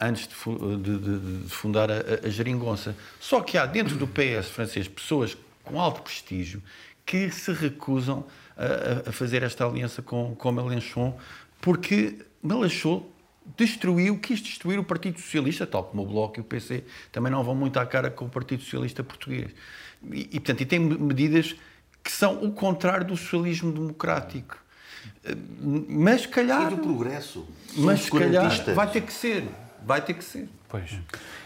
[0.00, 2.96] antes de, de, de fundar a, a Geringonça.
[3.20, 6.62] Só que há dentro do PS francês pessoas com alto prestígio
[7.04, 11.16] que se recusam a, a fazer esta aliança com, com Mélenchon,
[11.60, 13.06] porque Mélenchon
[13.56, 17.44] destruiu, quis destruir o Partido Socialista, tal como o Bloco e o PC também não
[17.44, 19.52] vão muito à cara com o Partido Socialista português.
[20.10, 21.54] E, e portanto, e tem medidas
[22.02, 24.58] que são o contrário do socialismo democrático.
[25.88, 26.72] Mas se calhar.
[26.72, 27.46] E do progresso.
[27.76, 29.48] Mas se calhar vai ter que ser.
[29.84, 30.48] Vai ter que ser.
[30.68, 30.98] Pois.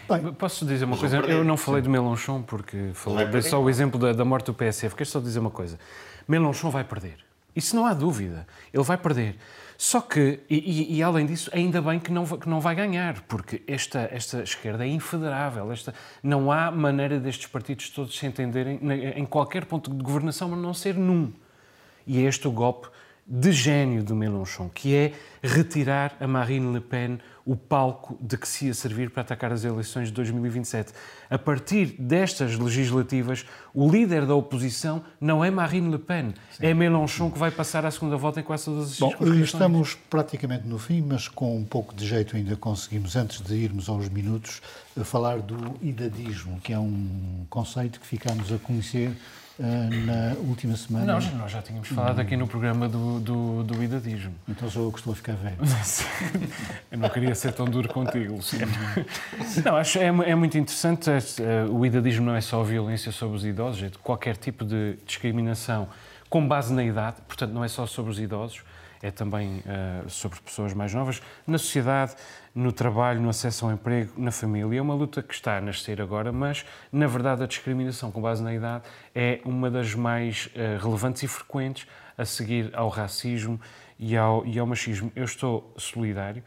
[0.09, 1.17] Bem, Posso dizer uma coisa?
[1.17, 4.53] Eu não falei de Melanchon porque falei, dei só o exemplo da, da morte do
[4.53, 4.95] PSF.
[4.95, 5.79] Quero só dizer uma coisa.
[6.27, 7.17] Melanchon vai perder.
[7.55, 8.47] Isso não há dúvida.
[8.73, 9.37] Ele vai perder.
[9.77, 13.63] Só que, e, e, além disso, ainda bem que não, que não vai ganhar, porque
[13.65, 15.71] esta, esta esquerda é infederável.
[15.71, 18.79] Esta, não há maneira destes partidos todos se entenderem
[19.15, 21.33] em qualquer ponto de governação, mas não ser num.
[22.05, 22.89] E é este o golpe
[23.27, 28.47] de gênio de Mélenchon, que é retirar a Marine Le Pen o palco de que
[28.47, 30.93] se ia servir para atacar as eleições de 2027.
[31.29, 36.65] A partir destas legislativas, o líder da oposição não é Marine Le Pen, Sim.
[36.65, 39.13] é Mélenchon que vai passar à segunda volta em quase todas as Bom,
[39.43, 43.89] estamos praticamente no fim, mas com um pouco de jeito ainda conseguimos, antes de irmos
[43.89, 44.61] aos minutos,
[45.03, 49.15] falar do idadismo, que é um conceito que ficámos a conhecer
[49.59, 51.13] na última semana.
[51.13, 54.33] Nós, nós já tínhamos falado aqui no programa do, do, do idadismo.
[54.47, 55.57] Então sou eu que estou a ficar velho.
[56.91, 58.71] eu não queria ser tão duro contigo, Luciano.
[59.63, 61.09] não, acho é, é muito interessante.
[61.09, 65.87] É, o idadismo não é só violência sobre os idosos, é qualquer tipo de discriminação
[66.29, 68.63] com base na idade, portanto, não é só sobre os idosos,
[69.01, 71.21] é também uh, sobre pessoas mais novas.
[71.47, 72.15] Na sociedade,
[72.53, 74.77] no trabalho, no acesso ao emprego, na família.
[74.77, 78.43] É uma luta que está a nascer agora, mas, na verdade, a discriminação com base
[78.43, 78.83] na idade
[79.15, 81.87] é uma das mais uh, relevantes e frequentes
[82.17, 83.59] a seguir ao racismo
[83.97, 85.11] e ao, e ao machismo.
[85.15, 86.43] Eu estou solidário.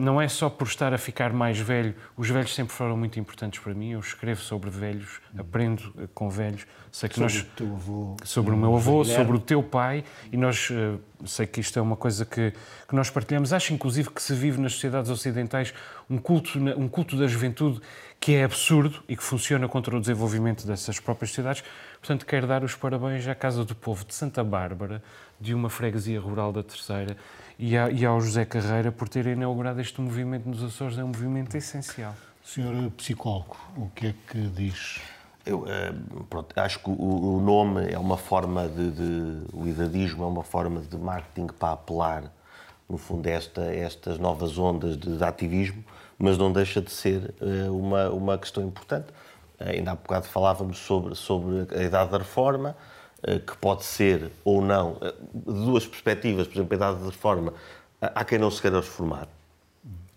[0.00, 3.60] Não é só por estar a ficar mais velho, os velhos sempre foram muito importantes
[3.60, 3.92] para mim.
[3.92, 6.66] Eu escrevo sobre velhos, aprendo uh, com velhos.
[6.90, 10.02] Sei que sobre nós, o teu avô, sobre o meu avô, sobre o teu pai,
[10.32, 12.52] e nós uh, sei que isto é uma coisa que,
[12.88, 13.52] que nós partilhamos.
[13.52, 15.74] Acho inclusive que se vive nas sociedades ocidentais
[16.08, 17.80] um culto, um culto da juventude
[18.18, 21.64] que é absurdo e que funciona contra o desenvolvimento dessas próprias cidades.
[22.00, 25.02] Portanto, quero dar os parabéns à Casa do Povo de Santa Bárbara,
[25.40, 27.16] de uma freguesia rural da Terceira,
[27.60, 30.96] e, e ao José Carreira por terem inaugurado este movimento nos Açores.
[30.96, 32.14] É um movimento essencial.
[32.42, 35.00] Senhor psicólogo, o que é que diz?
[35.44, 35.92] Eu eh,
[36.28, 40.42] pronto, acho que o, o, nome é uma forma de, de, O idadismo é uma
[40.42, 42.32] forma de marketing para apelar,
[42.88, 45.84] no fundo, esta, estas novas ondas de, de ativismo,
[46.18, 49.08] mas não deixa de ser uh, uma, uma questão importante.
[49.60, 52.74] Uh, ainda há bocado falávamos sobre, sobre a idade da reforma,
[53.46, 54.96] que pode ser ou não,
[55.34, 57.52] de duas perspectivas, por exemplo, a idade da reforma,
[58.00, 59.28] há quem não se queira reformar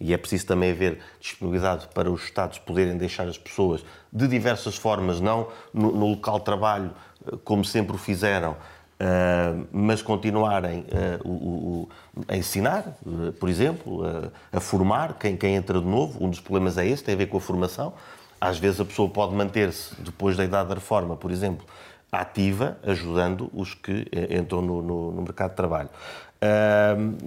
[0.04, 4.76] e é preciso também haver disponibilidade para os Estados poderem deixar as pessoas de diversas
[4.76, 6.92] formas, não no, no local de trabalho,
[7.26, 11.90] eh, como sempre o fizeram, uh, mas continuarem uh, o, o,
[12.28, 14.02] a ensinar, uh, por exemplo,
[14.52, 16.22] a formar quem, quem entra de novo.
[16.22, 17.94] Um dos problemas é esse, tem a ver com a formação.
[18.42, 21.66] Às vezes a pessoa pode manter-se, depois da idade da reforma, por exemplo,
[22.22, 25.90] ativa, ajudando os que entram no, no, no mercado de trabalho.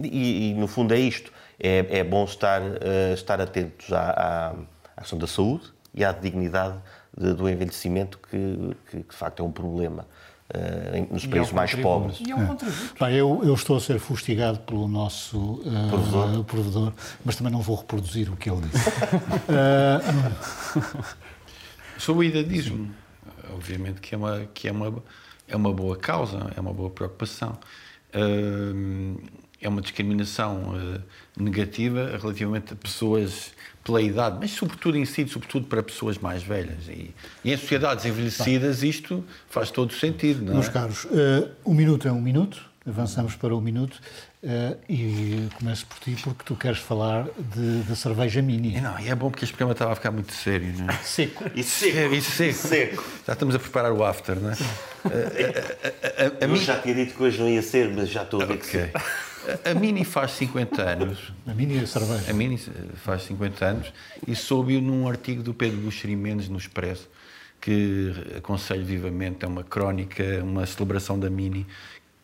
[0.04, 4.54] E, e, no fundo, é isto é, é bom estar, uh, estar atentos à,
[4.96, 5.64] à, questão da saúde
[5.94, 6.76] e à dignidade
[7.16, 10.06] de, do envelhecimento, que, que, que, de facto é um problema.
[10.48, 12.20] Uh, nos países mais pobres.
[12.20, 12.94] E é um contributo.
[13.00, 16.44] Bem, eu, eu, estou a ser fustigado pelo nosso uh, provedor.
[16.44, 16.92] provedor.
[17.24, 18.88] mas também não vou reproduzir o que ele disse.
[19.48, 21.06] uh,
[21.98, 22.94] Sobre o idadismo,
[23.54, 25.02] obviamente que é uma, que é uma,
[25.48, 27.58] é uma boa causa, é uma boa preocupação.
[29.60, 31.02] É uma discriminação uh,
[31.36, 36.88] negativa relativamente a pessoas pela idade, mas sobretudo incide sobretudo para pessoas mais velhas.
[36.88, 40.44] E, e em sociedades envelhecidas isto faz todo sentido.
[40.44, 40.54] Não é?
[40.54, 44.00] Meus caros, uh, um minuto é um minuto, avançamos para um minuto.
[44.42, 47.26] Uh, e começo por ti porque tu queres falar
[47.88, 48.80] da cerveja mini.
[48.80, 50.92] Não, e é bom porque este programa estava a ficar muito sério, não é?
[51.02, 51.44] Seco.
[51.54, 52.14] E seco.
[52.14, 52.54] E seco.
[52.54, 53.04] seco.
[53.26, 54.54] Já estamos a preparar o after, não é?
[55.08, 56.56] a, a, a, a, mim...
[56.56, 58.88] já tinha dito que hoje não ia ser, mas já estou a ver okay.
[58.88, 58.92] que
[59.64, 61.32] a Mini faz 50 anos.
[61.46, 62.30] A Mini é cerveja.
[62.30, 62.58] A Mini
[62.96, 63.92] faz 50 anos
[64.26, 67.08] e soube-o num artigo do Pedro Buxeri Mendes no Expresso,
[67.60, 71.66] que aconselho vivamente, é uma crónica, uma celebração da Mini,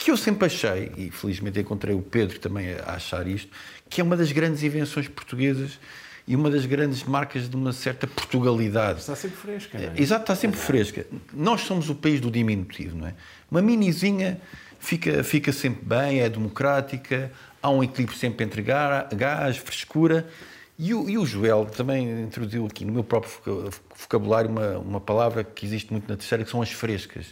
[0.03, 3.51] que eu sempre achei, e felizmente encontrei o Pedro também a achar isto,
[3.89, 5.79] que é uma das grandes invenções portuguesas
[6.27, 9.01] e uma das grandes marcas de uma certa Portugalidade.
[9.01, 10.01] Está sempre fresca, não é?
[10.01, 11.07] Exato, está sempre fresca.
[11.33, 13.15] Nós somos o país do diminutivo, não é?
[13.51, 14.41] Uma minizinha
[14.79, 17.31] fica, fica sempre bem, é democrática,
[17.61, 20.27] há um equilíbrio sempre entre gás, frescura.
[20.83, 25.45] E o, e o Joel também introduziu aqui no meu próprio vocabulário uma, uma palavra
[25.45, 27.27] que existe muito na terceira, que são as frescas,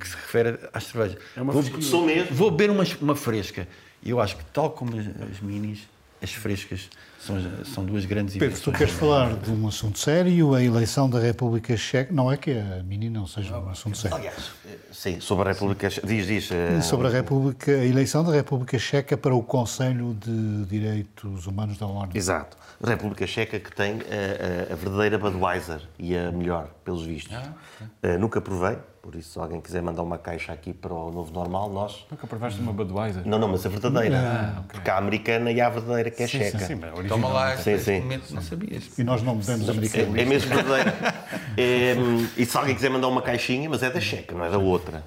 [0.00, 1.16] que se refere às cervejas.
[1.36, 2.34] É uma vou, sou mesmo.
[2.34, 3.68] Vou beber uma, uma fresca.
[4.02, 5.82] E eu acho que, tal como as, as minis,
[6.20, 6.90] as frescas
[7.20, 11.20] são, são duas grandes Pedro, tu queres falar de um assunto sério, a eleição da
[11.20, 12.12] República Checa.
[12.12, 14.16] Não é que a Mini não seja um assunto sério.
[14.16, 14.50] Aliás,
[14.90, 16.04] sim, sobre a República Checa.
[16.04, 16.50] Diz, diz.
[16.50, 16.82] Uh...
[16.82, 21.86] Sobre a, República, a eleição da República Checa para o Conselho de Direitos Humanos da
[21.86, 22.10] ONU.
[22.12, 22.56] Exato.
[22.82, 27.34] A República Checa que tem a, a, a verdadeira Budweiser e a melhor, pelos vistos.
[27.34, 27.52] Ah,
[28.00, 28.14] okay.
[28.14, 31.32] uh, nunca provei, por isso, se alguém quiser mandar uma caixa aqui para o novo
[31.32, 32.04] normal, nós.
[32.10, 33.22] Nunca provaste uma Budweiser?
[33.24, 34.18] Não, não, mas a verdadeira.
[34.18, 34.66] Ah, okay.
[34.72, 36.58] Porque há a americana e há a verdadeira que é sim, checa.
[36.58, 38.00] Sim, sim, Toma lá, sim, sim.
[38.00, 38.98] momento não sabias.
[38.98, 40.18] E nós não bebemos americana.
[40.18, 40.94] É, é mesmo verdadeira.
[41.56, 41.94] é,
[42.36, 45.04] e se alguém quiser mandar uma caixinha, mas é da checa, não é da outra.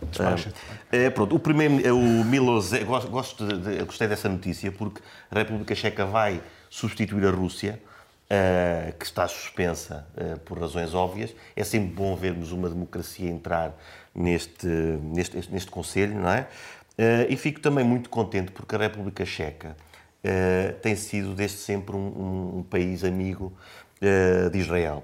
[0.92, 2.72] É, pronto, o primeiro, é o Milos,
[3.10, 7.80] gosto de, gostei dessa notícia porque a República Checa vai substituir a Rússia
[8.30, 11.36] uh, que está suspensa uh, por razões óbvias.
[11.56, 13.76] É sempre bom vermos uma democracia entrar
[14.14, 16.42] neste, neste, neste Conselho, não é?
[16.98, 19.76] Uh, e fico também muito contente porque a República Checa
[20.82, 23.54] tem sido desde sempre um, um, um país amigo
[24.52, 25.02] de Israel.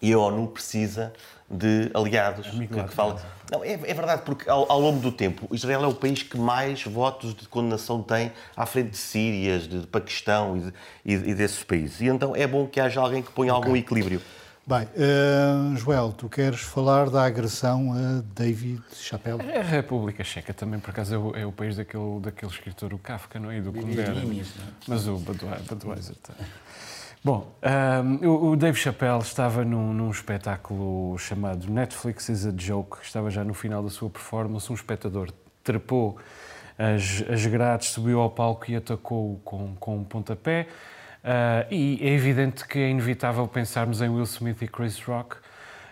[0.00, 1.12] E a ONU precisa
[1.50, 3.18] de aliados que, que falam.
[3.50, 6.36] Não, é, é, verdade, porque ao, ao, longo do tempo, Israel é o país que
[6.36, 10.72] mais votos de condenação tem à frente de Sírias, de, de Paquistão e, de,
[11.04, 12.00] e, e, desses países.
[12.02, 13.64] E então é bom que haja alguém que ponha okay.
[13.64, 14.20] algum equilíbrio.
[14.66, 19.40] Bem, uh, Joel, tu queres falar da agressão a David Chappelle?
[19.50, 22.98] A República Checa também, por acaso, é o, é o país daquele, daquele escritor, o
[22.98, 23.56] Kafka, não é?
[23.56, 24.12] E do Kundera.
[24.86, 26.16] Mas o Budweiser.
[27.24, 27.52] Bom,
[28.22, 33.42] um, o Dave Chappelle estava num, num, espetáculo chamado Netflix is a Joke, estava já
[33.42, 34.70] no final da sua performance.
[34.70, 35.28] Um espectador
[35.64, 36.16] trepou
[36.78, 40.68] as, as grades, subiu ao palco e atacou com, com um pontapé.
[41.24, 45.36] Uh, e é evidente que é inevitável pensarmos em Will Smith e Chris Rock.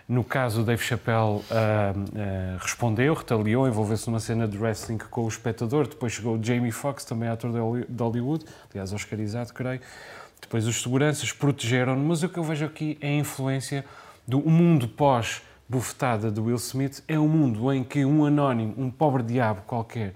[0.07, 5.25] No caso, o Dave Chappelle uh, uh, respondeu, retaliou, envolveu-se numa cena de wrestling com
[5.25, 5.89] o espectador.
[5.89, 9.81] Depois chegou o Jamie Foxx, também ator de Hollywood, aliás, oscarizado, creio
[10.41, 13.83] Depois os seguranças protegeram-no, mas o que eu vejo aqui é a influência
[14.27, 19.23] do mundo pós-bufetada de Will Smith, é um mundo em que um anónimo, um pobre
[19.23, 20.13] diabo qualquer,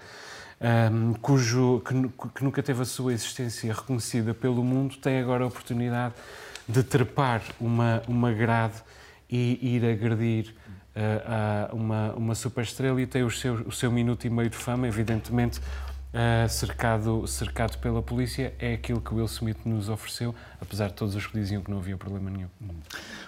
[0.92, 5.48] um, cujo, que, que, nunca teve a sua existência reconhecida pelo mundo, tem agora a
[5.48, 6.14] oportunidade
[6.68, 8.76] de trepar uma, uma grade
[9.30, 10.54] e ir agredir
[10.96, 14.88] uh, uma, uma superestrela e tem o seu, o seu minuto e meio de fama,
[14.88, 15.60] evidentemente
[16.14, 20.94] Uh, cercado, cercado pela polícia, é aquilo que o Will Smith nos ofereceu, apesar de
[20.94, 22.50] todos os que diziam que não havia problema nenhum.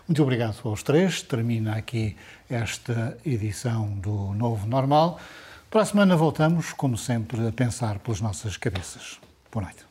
[0.06, 1.22] Muito obrigado aos três.
[1.22, 2.18] Termina aqui
[2.50, 5.18] esta edição do Novo Normal.
[5.72, 9.18] Para a semana voltamos, como sempre, a pensar pelas nossas cabeças.
[9.50, 9.86] Boa noite.